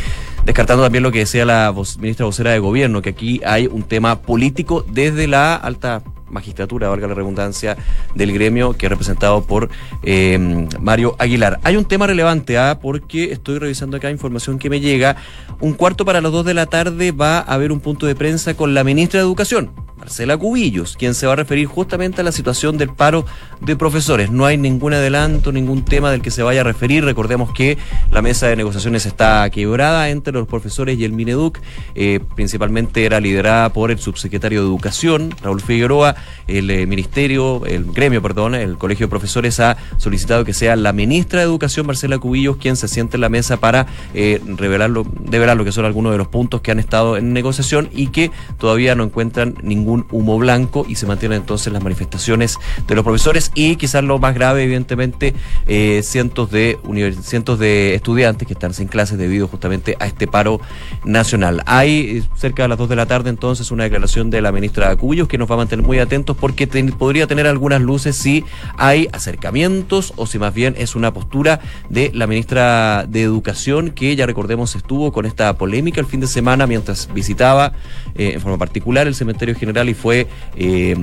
descartando 0.44 0.82
también 0.82 1.02
lo 1.02 1.12
que 1.12 1.20
decía 1.20 1.44
la 1.44 1.74
ministra 1.98 2.26
vocera 2.26 2.52
de 2.52 2.58
Gobierno, 2.58 3.02
que 3.02 3.10
aquí 3.10 3.40
hay 3.44 3.66
un 3.66 3.82
tema 3.82 4.22
político 4.22 4.84
desde 4.88 5.26
la 5.26 5.54
alta 5.54 6.02
magistratura, 6.30 6.88
valga 6.88 7.08
la 7.08 7.14
redundancia, 7.14 7.76
del 8.14 8.32
gremio 8.32 8.72
que 8.74 8.86
es 8.86 8.90
representado 8.90 9.44
por 9.44 9.68
eh, 10.02 10.66
Mario 10.80 11.16
Aguilar. 11.18 11.60
Hay 11.62 11.76
un 11.76 11.84
tema 11.84 12.06
relevante, 12.06 12.58
¿ah? 12.58 12.78
porque 12.80 13.32
estoy 13.32 13.58
revisando 13.58 13.96
acá 13.96 14.10
información 14.10 14.58
que 14.58 14.70
me 14.70 14.80
llega. 14.80 15.16
Un 15.60 15.74
cuarto 15.74 16.04
para 16.04 16.20
las 16.20 16.32
dos 16.32 16.44
de 16.44 16.54
la 16.54 16.66
tarde 16.66 17.12
va 17.12 17.38
a 17.38 17.54
haber 17.54 17.72
un 17.72 17.80
punto 17.80 18.06
de 18.06 18.14
prensa 18.14 18.54
con 18.54 18.74
la 18.74 18.84
ministra 18.84 19.20
de 19.20 19.26
Educación, 19.26 19.70
Marcela 19.96 20.36
Cubillos, 20.36 20.96
quien 20.96 21.14
se 21.14 21.26
va 21.26 21.32
a 21.32 21.36
referir 21.36 21.66
justamente 21.66 22.20
a 22.20 22.24
la 22.24 22.32
situación 22.32 22.76
del 22.76 22.90
paro 22.90 23.24
de 23.60 23.76
profesores. 23.76 24.30
No 24.30 24.44
hay 24.44 24.58
ningún 24.58 24.92
adelanto, 24.92 25.52
ningún 25.52 25.84
tema 25.84 26.10
del 26.10 26.20
que 26.20 26.30
se 26.30 26.42
vaya 26.42 26.60
a 26.60 26.64
referir. 26.64 27.04
Recordemos 27.04 27.52
que 27.52 27.78
la 28.10 28.20
mesa 28.20 28.46
de 28.48 28.56
negociaciones 28.56 29.06
está 29.06 29.48
quebrada 29.50 30.10
entre 30.10 30.34
los 30.34 30.46
profesores 30.46 30.98
y 30.98 31.04
el 31.04 31.12
Mineduc. 31.12 31.58
Eh, 31.94 32.20
principalmente 32.34 33.06
era 33.06 33.20
liderada 33.20 33.72
por 33.72 33.90
el 33.90 33.98
subsecretario 33.98 34.60
de 34.60 34.66
Educación, 34.66 35.34
Raúl 35.42 35.60
Figueroa. 35.60 36.15
El 36.46 36.70
eh, 36.70 36.86
ministerio, 36.86 37.64
el 37.66 37.84
gremio, 37.84 38.22
perdón, 38.22 38.54
el 38.54 38.78
colegio 38.78 39.06
de 39.06 39.10
profesores 39.10 39.58
ha 39.60 39.76
solicitado 39.96 40.44
que 40.44 40.54
sea 40.54 40.76
la 40.76 40.92
ministra 40.92 41.40
de 41.40 41.46
Educación, 41.46 41.86
Marcela 41.86 42.18
Cubillos, 42.18 42.56
quien 42.56 42.76
se 42.76 42.88
siente 42.88 43.16
en 43.16 43.20
la 43.20 43.28
mesa 43.28 43.56
para 43.58 43.86
eh, 44.14 44.40
revelar 44.56 44.90
lo, 44.90 45.04
develar 45.04 45.56
lo 45.56 45.64
que 45.64 45.72
son 45.72 45.84
algunos 45.84 46.12
de 46.12 46.18
los 46.18 46.28
puntos 46.28 46.60
que 46.60 46.70
han 46.70 46.78
estado 46.78 47.16
en 47.16 47.32
negociación 47.32 47.88
y 47.92 48.08
que 48.08 48.30
todavía 48.58 48.94
no 48.94 49.04
encuentran 49.04 49.54
ningún 49.62 50.06
humo 50.10 50.38
blanco 50.38 50.86
y 50.88 50.94
se 50.94 51.06
mantienen 51.06 51.40
entonces 51.40 51.72
las 51.72 51.82
manifestaciones 51.82 52.58
de 52.86 52.94
los 52.94 53.04
profesores 53.04 53.50
y 53.54 53.76
quizás 53.76 54.04
lo 54.04 54.18
más 54.18 54.34
grave, 54.34 54.64
evidentemente, 54.64 55.34
eh, 55.66 56.02
cientos 56.04 56.50
de 56.50 56.78
cientos 57.22 57.58
de 57.58 57.94
estudiantes 57.94 58.46
que 58.46 58.54
están 58.54 58.72
sin 58.74 58.88
clases 58.88 59.18
debido 59.18 59.48
justamente 59.48 59.96
a 59.98 60.06
este 60.06 60.26
paro 60.26 60.60
nacional. 61.04 61.62
Hay 61.66 62.24
cerca 62.36 62.62
de 62.62 62.68
las 62.68 62.78
2 62.78 62.88
de 62.88 62.96
la 62.96 63.06
tarde 63.06 63.30
entonces 63.30 63.70
una 63.70 63.84
declaración 63.84 64.30
de 64.30 64.40
la 64.40 64.52
ministra 64.52 64.94
Cubillos 64.96 65.28
que 65.28 65.38
nos 65.38 65.50
va 65.50 65.54
a 65.54 65.58
mantener 65.58 65.84
muy 65.84 65.98
atentos 65.98 66.05
porque 66.36 66.66
podría 66.98 67.26
tener 67.26 67.46
algunas 67.46 67.80
luces 67.80 68.16
si 68.16 68.44
hay 68.76 69.08
acercamientos 69.12 70.12
o 70.16 70.26
si 70.26 70.38
más 70.38 70.54
bien 70.54 70.74
es 70.78 70.94
una 70.94 71.12
postura 71.12 71.60
de 71.88 72.10
la 72.14 72.26
ministra 72.26 73.06
de 73.08 73.22
Educación 73.22 73.90
que 73.90 74.14
ya 74.14 74.26
recordemos 74.26 74.76
estuvo 74.76 75.12
con 75.12 75.26
esta 75.26 75.56
polémica 75.58 76.00
el 76.00 76.06
fin 76.06 76.20
de 76.20 76.26
semana 76.26 76.66
mientras 76.66 77.08
visitaba 77.12 77.72
eh, 78.14 78.32
en 78.34 78.40
forma 78.40 78.58
particular 78.58 79.06
el 79.06 79.14
cementerio 79.14 79.54
general 79.54 79.88
y 79.88 79.94
fue 79.94 80.28
eh, 80.56 80.96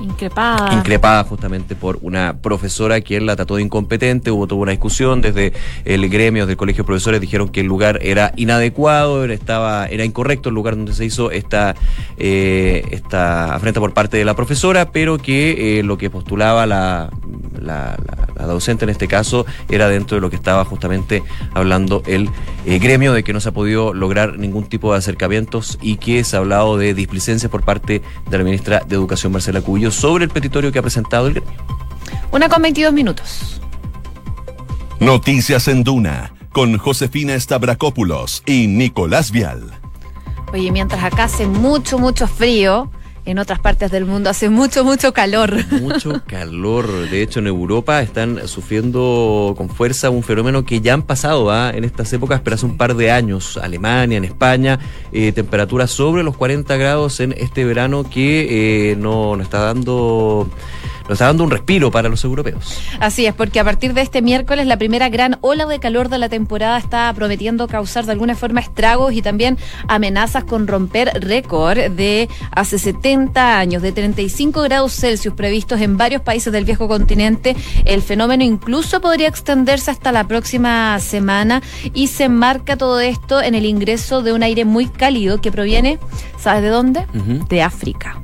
increpada. 0.00 0.72
increpada 0.72 1.24
justamente 1.24 1.74
por 1.76 1.98
una 2.02 2.38
profesora 2.40 3.00
quien 3.00 3.26
la 3.26 3.36
trató 3.36 3.56
de 3.56 3.62
incompetente, 3.62 4.30
hubo 4.30 4.46
toda 4.46 4.62
una 4.62 4.70
discusión 4.70 5.20
desde 5.20 5.52
el 5.84 6.08
gremio 6.08 6.46
del 6.46 6.56
colegio 6.56 6.82
de 6.82 6.86
profesores 6.86 7.20
dijeron 7.20 7.48
que 7.48 7.60
el 7.60 7.66
lugar 7.66 7.98
era 8.02 8.32
inadecuado, 8.36 9.24
era, 9.24 9.34
estaba, 9.34 9.86
era 9.86 10.04
incorrecto 10.04 10.48
el 10.48 10.54
lugar 10.54 10.76
donde 10.76 10.94
se 10.94 11.04
hizo 11.04 11.30
esta, 11.30 11.74
eh, 12.16 12.86
esta 12.90 13.54
afrenta 13.54 13.80
por 13.80 13.92
parte 13.92 14.13
de 14.18 14.24
la 14.24 14.34
profesora, 14.34 14.92
pero 14.92 15.18
que 15.18 15.78
eh, 15.78 15.82
lo 15.82 15.98
que 15.98 16.08
postulaba 16.08 16.66
la, 16.66 17.10
la, 17.60 17.96
docente 18.46 18.84
en 18.84 18.90
este 18.90 19.08
caso 19.08 19.46
era 19.68 19.88
dentro 19.88 20.16
de 20.16 20.20
lo 20.20 20.30
que 20.30 20.36
estaba 20.36 20.64
justamente 20.64 21.22
hablando 21.52 22.02
el 22.06 22.30
eh, 22.66 22.78
gremio, 22.78 23.12
de 23.12 23.24
que 23.24 23.32
no 23.32 23.40
se 23.40 23.48
ha 23.48 23.52
podido 23.52 23.92
lograr 23.92 24.38
ningún 24.38 24.64
tipo 24.64 24.92
de 24.92 24.98
acercamientos 24.98 25.78
y 25.82 25.96
que 25.96 26.22
se 26.22 26.36
ha 26.36 26.38
hablado 26.38 26.76
de 26.76 26.94
displicencia 26.94 27.48
por 27.48 27.64
parte 27.64 28.02
de 28.30 28.38
la 28.38 28.44
ministra 28.44 28.82
de 28.86 28.94
Educación, 28.94 29.32
Marcela 29.32 29.60
Cubillo, 29.60 29.90
sobre 29.90 30.24
el 30.24 30.30
petitorio 30.30 30.70
que 30.70 30.78
ha 30.78 30.82
presentado 30.82 31.26
el 31.26 31.34
gremio. 31.34 31.52
Una 32.30 32.48
con 32.48 32.62
22 32.62 32.92
minutos. 32.92 33.60
Noticias 35.00 35.66
en 35.66 35.82
Duna, 35.82 36.34
con 36.52 36.78
Josefina 36.78 37.38
Stavrakopoulos 37.38 38.42
y 38.46 38.68
Nicolás 38.68 39.32
Vial. 39.32 39.72
Oye, 40.52 40.70
mientras 40.70 41.02
acá 41.02 41.24
hace 41.24 41.48
mucho, 41.48 41.98
mucho 41.98 42.28
frío, 42.28 42.90
en 43.26 43.38
otras 43.38 43.58
partes 43.58 43.90
del 43.90 44.04
mundo 44.04 44.30
hace 44.30 44.50
mucho, 44.50 44.84
mucho 44.84 45.12
calor. 45.12 45.54
Mucho 45.80 46.22
calor. 46.26 47.08
De 47.08 47.22
hecho, 47.22 47.40
en 47.40 47.46
Europa 47.46 48.02
están 48.02 48.46
sufriendo 48.46 49.54
con 49.56 49.68
fuerza 49.68 50.10
un 50.10 50.22
fenómeno 50.22 50.64
que 50.64 50.80
ya 50.80 50.94
han 50.94 51.02
pasado 51.02 51.50
¿ah? 51.50 51.70
en 51.74 51.84
estas 51.84 52.12
épocas, 52.12 52.40
pero 52.42 52.54
hace 52.54 52.66
un 52.66 52.76
par 52.76 52.94
de 52.94 53.10
años. 53.10 53.56
Alemania, 53.56 54.18
en 54.18 54.24
España, 54.24 54.78
eh, 55.12 55.32
temperaturas 55.32 55.90
sobre 55.90 56.22
los 56.22 56.36
40 56.36 56.76
grados 56.76 57.20
en 57.20 57.32
este 57.32 57.64
verano 57.64 58.08
que 58.08 58.90
eh, 58.90 58.96
no, 58.96 59.36
no 59.36 59.42
está 59.42 59.60
dando 59.60 60.48
nos 61.04 61.12
está 61.12 61.26
dando 61.26 61.44
un 61.44 61.50
respiro 61.50 61.90
para 61.90 62.08
los 62.08 62.24
europeos. 62.24 62.78
Así 63.00 63.26
es, 63.26 63.34
porque 63.34 63.60
a 63.60 63.64
partir 63.64 63.94
de 63.94 64.00
este 64.00 64.22
miércoles 64.22 64.66
la 64.66 64.76
primera 64.76 65.08
gran 65.08 65.38
ola 65.40 65.66
de 65.66 65.78
calor 65.78 66.08
de 66.08 66.18
la 66.18 66.28
temporada 66.28 66.78
está 66.78 67.12
prometiendo 67.14 67.68
causar 67.68 68.06
de 68.06 68.12
alguna 68.12 68.34
forma 68.34 68.60
estragos 68.60 69.12
y 69.12 69.22
también 69.22 69.58
amenazas 69.88 70.44
con 70.44 70.66
romper 70.66 71.10
récord 71.20 71.78
de 71.90 72.28
hace 72.50 72.78
70 72.78 73.58
años, 73.58 73.82
de 73.82 73.92
35 73.92 74.62
grados 74.62 74.94
Celsius 74.94 75.34
previstos 75.34 75.80
en 75.80 75.96
varios 75.96 76.22
países 76.22 76.52
del 76.52 76.64
viejo 76.64 76.88
continente. 76.88 77.56
El 77.84 78.02
fenómeno 78.02 78.44
incluso 78.44 79.00
podría 79.00 79.28
extenderse 79.28 79.90
hasta 79.90 80.12
la 80.12 80.26
próxima 80.26 80.98
semana 81.00 81.62
y 81.92 82.08
se 82.08 82.28
marca 82.28 82.76
todo 82.76 83.00
esto 83.00 83.42
en 83.42 83.54
el 83.54 83.66
ingreso 83.66 84.22
de 84.22 84.32
un 84.32 84.42
aire 84.42 84.64
muy 84.64 84.86
cálido 84.86 85.40
que 85.40 85.52
proviene, 85.52 85.98
¿sabes 86.38 86.62
de 86.62 86.68
dónde? 86.68 87.06
De 87.48 87.62
África. 87.62 88.20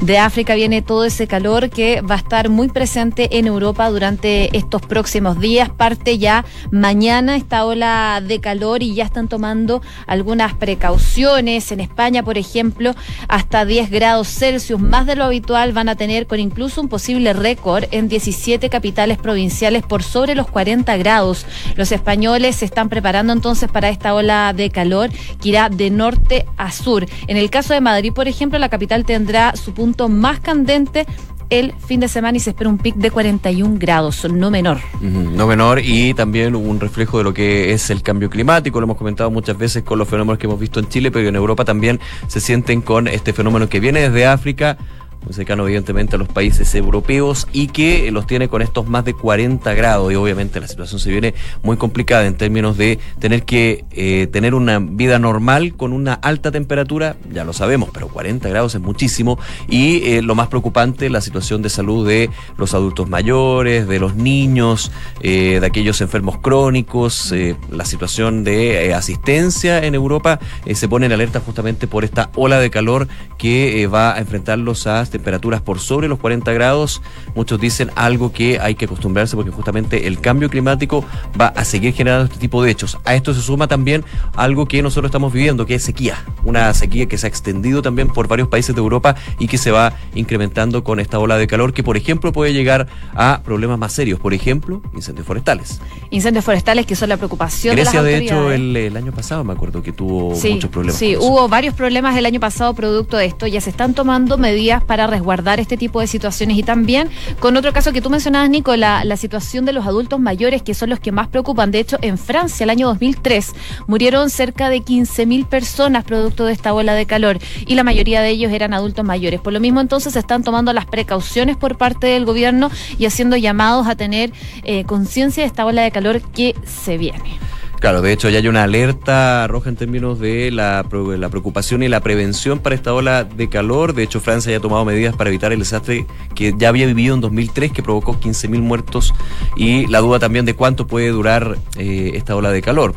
de 0.00 0.18
África 0.18 0.54
viene 0.54 0.82
todo 0.82 1.04
ese 1.04 1.26
calor 1.26 1.70
que 1.70 2.02
va 2.08 2.16
a 2.16 2.18
estar 2.18 2.48
muy 2.48 2.68
presente 2.68 3.38
en 3.38 3.46
Europa 3.46 3.88
durante 3.88 4.56
estos 4.56 4.82
próximos 4.82 5.40
días. 5.40 5.70
Parte 5.70 6.18
ya 6.18 6.44
mañana 6.70 7.36
esta 7.36 7.64
ola 7.64 8.22
de 8.26 8.40
calor 8.40 8.82
y 8.82 8.94
ya 8.94 9.04
están 9.04 9.28
tomando 9.28 9.82
algunas 10.06 10.54
precauciones. 10.54 11.72
En 11.72 11.80
España, 11.80 12.22
por 12.22 12.38
ejemplo, 12.38 12.94
hasta 13.28 13.64
10 13.64 13.90
grados 13.90 14.28
Celsius, 14.28 14.80
más 14.80 15.06
de 15.06 15.16
lo 15.16 15.24
habitual, 15.24 15.72
van 15.72 15.88
a 15.88 15.96
tener 15.96 16.26
con 16.26 16.40
incluso 16.40 16.80
un 16.80 16.88
posible 16.88 17.32
récord 17.32 17.84
en 17.90 18.08
17 18.08 18.68
capitales 18.68 19.18
provinciales 19.18 19.82
por 19.82 20.02
sobre 20.02 20.34
los 20.34 20.48
40 20.48 20.96
grados. 20.96 21.46
Los 21.76 21.92
españoles 21.92 22.56
se 22.56 22.64
están 22.64 22.88
preparando 22.88 23.32
entonces 23.32 23.70
para 23.70 23.88
esta 23.88 24.14
ola 24.14 24.52
de 24.52 24.70
calor 24.70 25.10
que 25.40 25.48
irá 25.48 25.68
de 25.68 25.90
norte 25.90 26.46
a 26.56 26.70
sur. 26.70 27.06
En 27.26 27.36
el 27.36 27.50
caso 27.50 27.74
de 27.74 27.80
Madrid, 27.80 28.12
por 28.12 28.28
ejemplo, 28.28 28.58
la 28.58 28.68
capital 28.68 29.04
tendrá 29.04 29.54
su 29.56 29.72
punto 29.72 30.08
más 30.08 30.40
candente 30.40 31.06
el 31.50 31.74
fin 31.78 32.00
de 32.00 32.08
semana 32.08 32.36
y 32.36 32.40
se 32.40 32.50
espera 32.50 32.70
un 32.70 32.78
pic 32.78 32.94
de 32.96 33.10
41 33.10 33.76
grados, 33.78 34.24
no 34.30 34.50
menor. 34.50 34.78
no 35.00 35.46
menor 35.46 35.80
y 35.80 36.14
también 36.14 36.54
un 36.56 36.80
reflejo 36.80 37.18
de 37.18 37.24
lo 37.24 37.34
que 37.34 37.72
es 37.72 37.90
el 37.90 38.02
cambio 38.02 38.30
climático, 38.30 38.80
lo 38.80 38.84
hemos 38.84 38.96
comentado 38.96 39.30
muchas 39.30 39.56
veces 39.56 39.82
con 39.82 39.98
los 39.98 40.08
fenómenos 40.08 40.38
que 40.38 40.46
hemos 40.46 40.58
visto 40.58 40.80
en 40.80 40.88
Chile, 40.88 41.10
pero 41.10 41.28
en 41.28 41.36
Europa 41.36 41.64
también 41.64 42.00
se 42.26 42.40
sienten 42.40 42.80
con 42.80 43.08
este 43.08 43.32
fenómeno 43.32 43.68
que 43.68 43.80
viene 43.80 44.00
desde 44.00 44.26
África 44.26 44.78
muy 45.24 45.32
cercano 45.32 45.64
evidentemente 45.64 46.16
a 46.16 46.18
los 46.18 46.28
países 46.28 46.74
europeos 46.74 47.48
y 47.52 47.68
que 47.68 48.10
los 48.10 48.26
tiene 48.26 48.48
con 48.48 48.62
estos 48.62 48.86
más 48.86 49.04
de 49.04 49.14
40 49.14 49.72
grados. 49.74 50.12
Y 50.12 50.16
obviamente 50.16 50.60
la 50.60 50.68
situación 50.68 51.00
se 51.00 51.10
viene 51.10 51.34
muy 51.62 51.76
complicada 51.76 52.26
en 52.26 52.36
términos 52.36 52.76
de 52.76 52.98
tener 53.18 53.44
que 53.44 53.84
eh, 53.92 54.28
tener 54.30 54.54
una 54.54 54.78
vida 54.78 55.18
normal 55.18 55.74
con 55.76 55.92
una 55.92 56.14
alta 56.14 56.50
temperatura, 56.50 57.16
ya 57.32 57.44
lo 57.44 57.52
sabemos, 57.52 57.90
pero 57.92 58.08
40 58.08 58.48
grados 58.48 58.74
es 58.74 58.80
muchísimo. 58.80 59.38
Y 59.68 60.02
eh, 60.04 60.22
lo 60.22 60.34
más 60.34 60.48
preocupante 60.48 61.08
la 61.08 61.20
situación 61.20 61.62
de 61.62 61.70
salud 61.70 62.06
de 62.06 62.30
los 62.58 62.74
adultos 62.74 63.08
mayores, 63.08 63.88
de 63.88 63.98
los 63.98 64.14
niños, 64.14 64.92
eh, 65.22 65.58
de 65.60 65.66
aquellos 65.66 66.00
enfermos 66.00 66.38
crónicos, 66.38 67.32
la 67.70 67.84
situación 67.84 68.44
de 68.44 68.92
asistencia 68.94 69.84
en 69.84 69.94
Europa 69.94 70.38
se 70.72 70.88
pone 70.88 71.06
en 71.06 71.12
alerta 71.12 71.40
justamente 71.40 71.86
por 71.86 72.04
esta 72.04 72.30
ola 72.34 72.58
de 72.58 72.70
calor 72.70 73.08
que 73.38 73.86
va 73.86 74.14
a 74.14 74.18
enfrentarlos 74.18 74.86
a 74.86 75.00
temperaturas 75.14 75.62
por 75.62 75.78
sobre 75.78 76.08
los 76.08 76.18
40 76.18 76.52
grados. 76.52 77.00
Muchos 77.36 77.60
dicen 77.60 77.92
algo 77.94 78.32
que 78.32 78.58
hay 78.58 78.74
que 78.74 78.86
acostumbrarse 78.86 79.36
porque 79.36 79.52
justamente 79.52 80.08
el 80.08 80.20
cambio 80.20 80.50
climático 80.50 81.04
va 81.40 81.46
a 81.46 81.64
seguir 81.64 81.94
generando 81.94 82.24
este 82.24 82.38
tipo 82.38 82.64
de 82.64 82.72
hechos. 82.72 82.98
A 83.04 83.14
esto 83.14 83.32
se 83.32 83.40
suma 83.40 83.68
también 83.68 84.04
algo 84.34 84.66
que 84.66 84.82
nosotros 84.82 85.10
estamos 85.10 85.32
viviendo, 85.32 85.66
que 85.66 85.76
es 85.76 85.84
sequía. 85.84 86.16
Una 86.42 86.74
sequía 86.74 87.06
que 87.06 87.16
se 87.16 87.26
ha 87.26 87.28
extendido 87.28 87.80
también 87.80 88.08
por 88.08 88.26
varios 88.26 88.48
países 88.48 88.74
de 88.74 88.80
Europa 88.80 89.14
y 89.38 89.46
que 89.46 89.56
se 89.56 89.70
va 89.70 89.92
incrementando 90.16 90.82
con 90.82 90.98
esta 90.98 91.20
ola 91.20 91.38
de 91.38 91.46
calor 91.46 91.72
que, 91.72 91.84
por 91.84 91.96
ejemplo, 91.96 92.32
puede 92.32 92.52
llegar 92.52 92.88
a 93.14 93.40
problemas 93.44 93.78
más 93.78 93.92
serios. 93.92 94.18
Por 94.18 94.34
ejemplo, 94.34 94.82
incendios 94.94 95.26
forestales. 95.26 95.80
Incendios 96.10 96.44
forestales 96.44 96.86
que 96.86 96.96
son 96.96 97.08
la 97.08 97.16
preocupación 97.16 97.76
Grecia, 97.76 98.02
de 98.02 98.10
las 98.10 98.20
de 98.20 98.26
hecho, 98.26 98.50
el, 98.50 98.96
año 98.96 99.12
pasado 99.12 99.44
me 99.44 99.52
acuerdo 99.52 99.80
que 99.80 99.92
tuvo 99.92 100.30
muchos 100.30 100.70
problemas. 100.70 100.98
Sí, 100.98 101.16
hubo 101.16 101.48
varios 101.48 101.74
problemas 101.74 102.16
el 102.16 102.26
año 102.26 102.40
pasado 102.40 102.74
producto 102.74 103.16
de 103.16 103.26
esto. 103.26 103.46
Ya 103.46 103.60
se 103.60 103.70
están 103.70 103.94
tomando 103.94 104.38
medidas 104.38 104.82
para 104.82 105.03
resguardar 105.06 105.60
este 105.60 105.76
tipo 105.76 106.00
de 106.00 106.06
situaciones. 106.06 106.58
Y 106.58 106.62
también 106.62 107.08
con 107.40 107.56
otro 107.56 107.72
caso 107.72 107.92
que 107.92 108.00
tú 108.00 108.10
mencionabas, 108.10 108.50
Nico, 108.50 108.76
la, 108.76 109.04
la 109.04 109.16
situación 109.16 109.64
de 109.64 109.72
los 109.72 109.86
adultos 109.86 110.20
mayores, 110.20 110.62
que 110.62 110.74
son 110.74 110.90
los 110.90 111.00
que 111.00 111.12
más 111.12 111.28
preocupan. 111.28 111.70
De 111.70 111.80
hecho, 111.80 111.98
en 112.02 112.18
Francia, 112.18 112.64
el 112.64 112.70
año 112.70 112.86
2003, 112.88 113.52
murieron 113.86 114.30
cerca 114.30 114.68
de 114.68 114.82
15.000 114.82 115.46
personas 115.46 116.04
producto 116.04 116.44
de 116.44 116.52
esta 116.52 116.72
ola 116.72 116.94
de 116.94 117.06
calor 117.06 117.38
y 117.66 117.74
la 117.74 117.84
mayoría 117.84 118.20
de 118.20 118.30
ellos 118.30 118.52
eran 118.52 118.74
adultos 118.74 119.04
mayores. 119.04 119.40
Por 119.40 119.52
lo 119.52 119.60
mismo, 119.60 119.80
entonces, 119.80 120.12
se 120.12 120.18
están 120.18 120.42
tomando 120.42 120.72
las 120.72 120.86
precauciones 120.86 121.56
por 121.56 121.76
parte 121.76 122.06
del 122.06 122.24
gobierno 122.24 122.70
y 122.98 123.06
haciendo 123.06 123.36
llamados 123.36 123.86
a 123.86 123.96
tener 123.96 124.32
eh, 124.62 124.84
conciencia 124.84 125.42
de 125.42 125.46
esta 125.46 125.66
ola 125.66 125.82
de 125.82 125.90
calor 125.90 126.20
que 126.20 126.54
se 126.64 126.98
viene. 126.98 127.38
Claro, 127.84 128.00
de 128.00 128.14
hecho 128.14 128.30
ya 128.30 128.38
hay 128.38 128.48
una 128.48 128.62
alerta 128.62 129.46
roja 129.46 129.68
en 129.68 129.76
términos 129.76 130.18
de 130.18 130.50
la, 130.50 130.86
la 130.90 131.28
preocupación 131.28 131.82
y 131.82 131.88
la 131.88 132.00
prevención 132.00 132.58
para 132.60 132.74
esta 132.74 132.94
ola 132.94 133.24
de 133.24 133.50
calor. 133.50 133.92
De 133.92 134.02
hecho, 134.02 134.20
Francia 134.20 134.50
ya 134.50 134.56
ha 134.56 134.60
tomado 134.60 134.86
medidas 134.86 135.14
para 135.14 135.28
evitar 135.28 135.52
el 135.52 135.58
desastre 135.58 136.06
que 136.34 136.54
ya 136.56 136.70
había 136.70 136.86
vivido 136.86 137.14
en 137.14 137.20
2003, 137.20 137.72
que 137.72 137.82
provocó 137.82 138.18
15.000 138.18 138.62
muertos, 138.62 139.12
y 139.54 139.86
la 139.88 140.00
duda 140.00 140.18
también 140.18 140.46
de 140.46 140.54
cuánto 140.54 140.86
puede 140.86 141.10
durar 141.10 141.58
eh, 141.76 142.12
esta 142.14 142.34
ola 142.34 142.52
de 142.52 142.62
calor. 142.62 142.94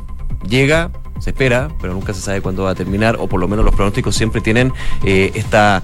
Llega, 0.47 0.89
se 1.19 1.31
espera, 1.31 1.67
pero 1.81 1.91
nunca 1.91 2.13
se 2.13 2.21
sabe 2.21 2.39
cuándo 2.39 2.63
va 2.63 2.69
a 2.69 2.75
terminar, 2.75 3.17
o 3.19 3.27
por 3.27 3.41
lo 3.41 3.49
menos 3.49 3.65
los 3.65 3.75
pronósticos 3.75 4.15
siempre 4.15 4.39
tienen 4.39 4.71
eh, 5.03 5.33
esta 5.35 5.83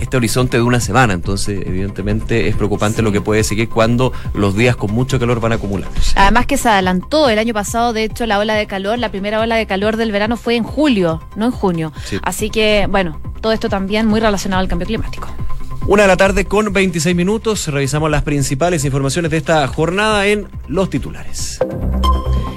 este 0.00 0.16
horizonte 0.16 0.56
de 0.56 0.62
una 0.62 0.80
semana, 0.80 1.12
entonces 1.12 1.62
evidentemente 1.66 2.48
es 2.48 2.56
preocupante 2.56 3.02
lo 3.02 3.12
que 3.12 3.20
puede 3.20 3.44
seguir 3.44 3.68
cuando 3.68 4.12
los 4.34 4.56
días 4.56 4.76
con 4.76 4.92
mucho 4.92 5.18
calor 5.18 5.40
van 5.40 5.52
acumulándose. 5.52 6.12
Además 6.16 6.46
que 6.46 6.56
se 6.56 6.68
adelantó 6.68 7.28
el 7.28 7.38
año 7.38 7.54
pasado, 7.54 7.92
de 7.92 8.04
hecho, 8.04 8.26
la 8.26 8.38
ola 8.38 8.54
de 8.54 8.66
calor, 8.66 8.98
la 8.98 9.10
primera 9.10 9.40
ola 9.40 9.56
de 9.56 9.66
calor 9.66 9.96
del 9.96 10.12
verano 10.12 10.36
fue 10.36 10.56
en 10.56 10.64
julio, 10.64 11.22
no 11.36 11.46
en 11.46 11.52
junio. 11.52 11.92
Sí. 12.04 12.18
Así 12.22 12.50
que, 12.50 12.86
bueno, 12.90 13.20
todo 13.40 13.52
esto 13.52 13.68
también 13.68 14.06
muy 14.06 14.20
relacionado 14.20 14.60
al 14.60 14.68
cambio 14.68 14.86
climático. 14.86 15.28
Una 15.86 16.02
de 16.02 16.08
la 16.08 16.16
tarde 16.16 16.44
con 16.44 16.72
26 16.72 17.16
minutos, 17.16 17.66
revisamos 17.66 18.10
las 18.10 18.22
principales 18.22 18.84
informaciones 18.84 19.30
de 19.30 19.38
esta 19.38 19.66
jornada 19.66 20.26
en 20.26 20.46
los 20.68 20.90
titulares. 20.90 21.58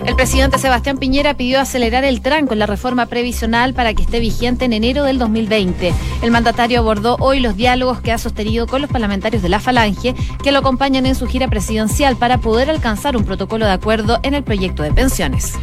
El 0.05 0.15
presidente 0.17 0.59
Sebastián 0.59 0.97
Piñera 0.97 1.33
pidió 1.35 1.61
acelerar 1.61 2.03
el 2.03 2.21
tranco 2.21 2.51
en 2.53 2.59
la 2.59 2.65
reforma 2.65 3.05
previsional 3.05 3.73
para 3.73 3.93
que 3.93 4.03
esté 4.03 4.19
vigente 4.19 4.65
en 4.65 4.73
enero 4.73 5.05
del 5.05 5.17
2020. 5.17 5.93
El 6.21 6.31
mandatario 6.31 6.79
abordó 6.79 7.15
hoy 7.21 7.39
los 7.39 7.55
diálogos 7.55 8.01
que 8.01 8.11
ha 8.11 8.17
sostenido 8.17 8.67
con 8.67 8.81
los 8.81 8.91
parlamentarios 8.91 9.41
de 9.41 9.47
la 9.47 9.61
Falange 9.61 10.13
que 10.43 10.51
lo 10.51 10.59
acompañan 10.59 11.05
en 11.05 11.15
su 11.15 11.25
gira 11.25 11.47
presidencial 11.47 12.17
para 12.17 12.39
poder 12.39 12.69
alcanzar 12.69 13.15
un 13.15 13.23
protocolo 13.23 13.65
de 13.65 13.71
acuerdo 13.71 14.19
en 14.23 14.33
el 14.33 14.43
proyecto 14.43 14.83
de 14.83 14.91
pensiones. 14.91 15.53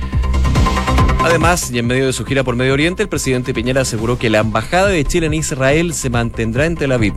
Además, 1.23 1.71
y 1.71 1.79
en 1.79 1.87
medio 1.87 2.07
de 2.07 2.15
su 2.15 2.25
gira 2.25 2.43
por 2.43 2.57
Medio 2.57 2.73
Oriente, 2.73 3.03
el 3.03 3.11
presidente 3.11 3.53
Piñera 3.53 3.83
aseguró 3.83 4.19
que 4.19 4.31
la 4.31 4.39
embajada 4.39 4.89
de 4.89 5.05
Chile 5.05 5.27
en 5.27 5.35
Israel 5.35 5.93
se 5.93 6.09
mantendrá 6.09 6.65
en 6.65 6.77
Tel 6.77 6.93
Aviv. 6.93 7.13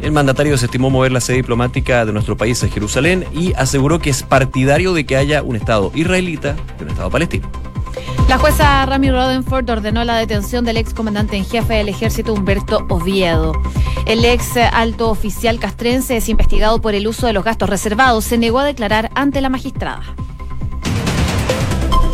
El 0.00 0.12
mandatario 0.12 0.52
desestimó 0.52 0.88
mover 0.90 1.12
la 1.12 1.20
sede 1.20 1.38
diplomática 1.38 2.06
de 2.06 2.12
nuestro 2.12 2.36
país 2.36 2.62
a 2.64 2.68
Jerusalén 2.68 3.26
y 3.32 3.52
aseguró 3.54 3.98
que 3.98 4.10
es 4.10 4.22
partidario 4.22 4.94
de 4.94 5.04
que 5.04 5.16
haya 5.16 5.42
un 5.42 5.56
Estado 5.56 5.92
israelita 5.94 6.56
y 6.78 6.82
un 6.84 6.90
Estado 6.90 7.10
palestino. 7.10 7.48
La 8.28 8.38
jueza 8.38 8.86
Rami 8.86 9.10
Rodenford 9.10 9.68
ordenó 9.68 10.04
la 10.04 10.16
detención 10.16 10.64
del 10.64 10.76
ex 10.76 10.94
comandante 10.94 11.36
en 11.36 11.44
jefe 11.44 11.74
del 11.74 11.88
ejército 11.88 12.32
Humberto 12.32 12.86
Oviedo. 12.88 13.52
El 14.06 14.24
ex 14.24 14.56
alto 14.56 15.10
oficial 15.10 15.58
castrense 15.58 16.16
es 16.16 16.28
investigado 16.28 16.80
por 16.80 16.94
el 16.94 17.06
uso 17.06 17.26
de 17.26 17.32
los 17.32 17.44
gastos 17.44 17.68
reservados. 17.68 18.24
Se 18.24 18.38
negó 18.38 18.60
a 18.60 18.64
declarar 18.64 19.10
ante 19.14 19.40
la 19.40 19.48
magistrada. 19.48 20.02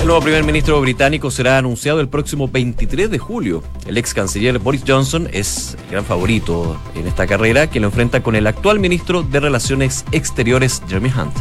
El 0.06 0.10
nuevo 0.10 0.22
primer 0.22 0.44
ministro 0.44 0.80
británico 0.80 1.32
será 1.32 1.58
anunciado 1.58 1.98
el 2.00 2.08
próximo 2.08 2.46
23 2.46 3.10
de 3.10 3.18
julio. 3.18 3.64
El 3.86 3.98
ex 3.98 4.14
canciller 4.14 4.60
Boris 4.60 4.84
Johnson 4.86 5.28
es 5.32 5.76
gran 5.90 6.04
favorito 6.04 6.80
en 6.94 7.08
esta 7.08 7.26
carrera 7.26 7.68
que 7.68 7.80
lo 7.80 7.88
enfrenta 7.88 8.22
con 8.22 8.36
el 8.36 8.46
actual 8.46 8.78
ministro 8.78 9.24
de 9.24 9.40
Relaciones 9.40 10.04
Exteriores, 10.12 10.80
Jeremy 10.86 11.08
Hunt. 11.08 11.34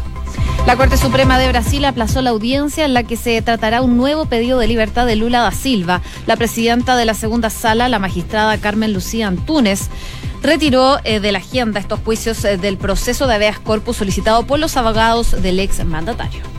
La 0.65 0.75
Corte 0.77 0.97
Suprema 0.97 1.37
de 1.37 1.47
Brasil 1.47 1.85
aplazó 1.85 2.23
la 2.23 2.31
audiencia 2.31 2.85
en 2.85 2.95
la 2.95 3.03
que 3.03 3.17
se 3.17 3.39
tratará 3.43 3.83
un 3.83 3.97
nuevo 3.97 4.25
pedido 4.25 4.57
de 4.57 4.65
libertad 4.65 5.05
de 5.05 5.15
Lula 5.15 5.41
da 5.41 5.51
Silva. 5.51 6.01
La 6.25 6.35
presidenta 6.35 6.97
de 6.97 7.05
la 7.05 7.13
segunda 7.13 7.51
sala, 7.51 7.87
la 7.87 7.99
magistrada 7.99 8.57
Carmen 8.57 8.93
Lucía 8.93 9.27
Antunes, 9.27 9.91
retiró 10.41 10.97
eh, 11.03 11.19
de 11.19 11.31
la 11.31 11.37
agenda 11.37 11.79
estos 11.79 11.99
juicios 11.99 12.43
eh, 12.43 12.57
del 12.57 12.77
proceso 12.77 13.27
de 13.27 13.35
habeas 13.35 13.59
corpus 13.59 13.97
solicitado 13.97 14.47
por 14.47 14.57
los 14.57 14.75
abogados 14.75 15.39
del 15.39 15.59
ex 15.59 15.85
mandatario. 15.85 16.55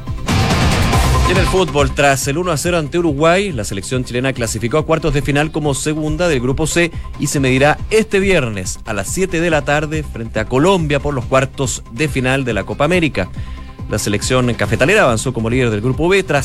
En 1.28 1.36
el 1.36 1.46
fútbol, 1.46 1.92
tras 1.92 2.28
el 2.28 2.38
1 2.38 2.52
a 2.52 2.56
0 2.56 2.78
ante 2.78 2.98
Uruguay, 3.00 3.50
la 3.50 3.64
selección 3.64 4.04
chilena 4.04 4.32
clasificó 4.32 4.78
a 4.78 4.86
cuartos 4.86 5.12
de 5.12 5.22
final 5.22 5.50
como 5.50 5.74
segunda 5.74 6.28
del 6.28 6.40
grupo 6.40 6.68
C 6.68 6.92
y 7.18 7.26
se 7.26 7.40
medirá 7.40 7.78
este 7.90 8.20
viernes 8.20 8.78
a 8.84 8.92
las 8.92 9.08
7 9.08 9.40
de 9.40 9.50
la 9.50 9.64
tarde 9.64 10.04
frente 10.04 10.38
a 10.38 10.44
Colombia 10.44 11.00
por 11.00 11.14
los 11.14 11.24
cuartos 11.24 11.82
de 11.90 12.06
final 12.06 12.44
de 12.44 12.52
la 12.52 12.62
Copa 12.62 12.84
América. 12.84 13.28
La 13.90 13.98
selección 13.98 14.54
cafetalera 14.54 15.02
avanzó 15.02 15.32
como 15.32 15.50
líder 15.50 15.70
del 15.70 15.80
grupo 15.80 16.08
B 16.08 16.22
tras 16.22 16.44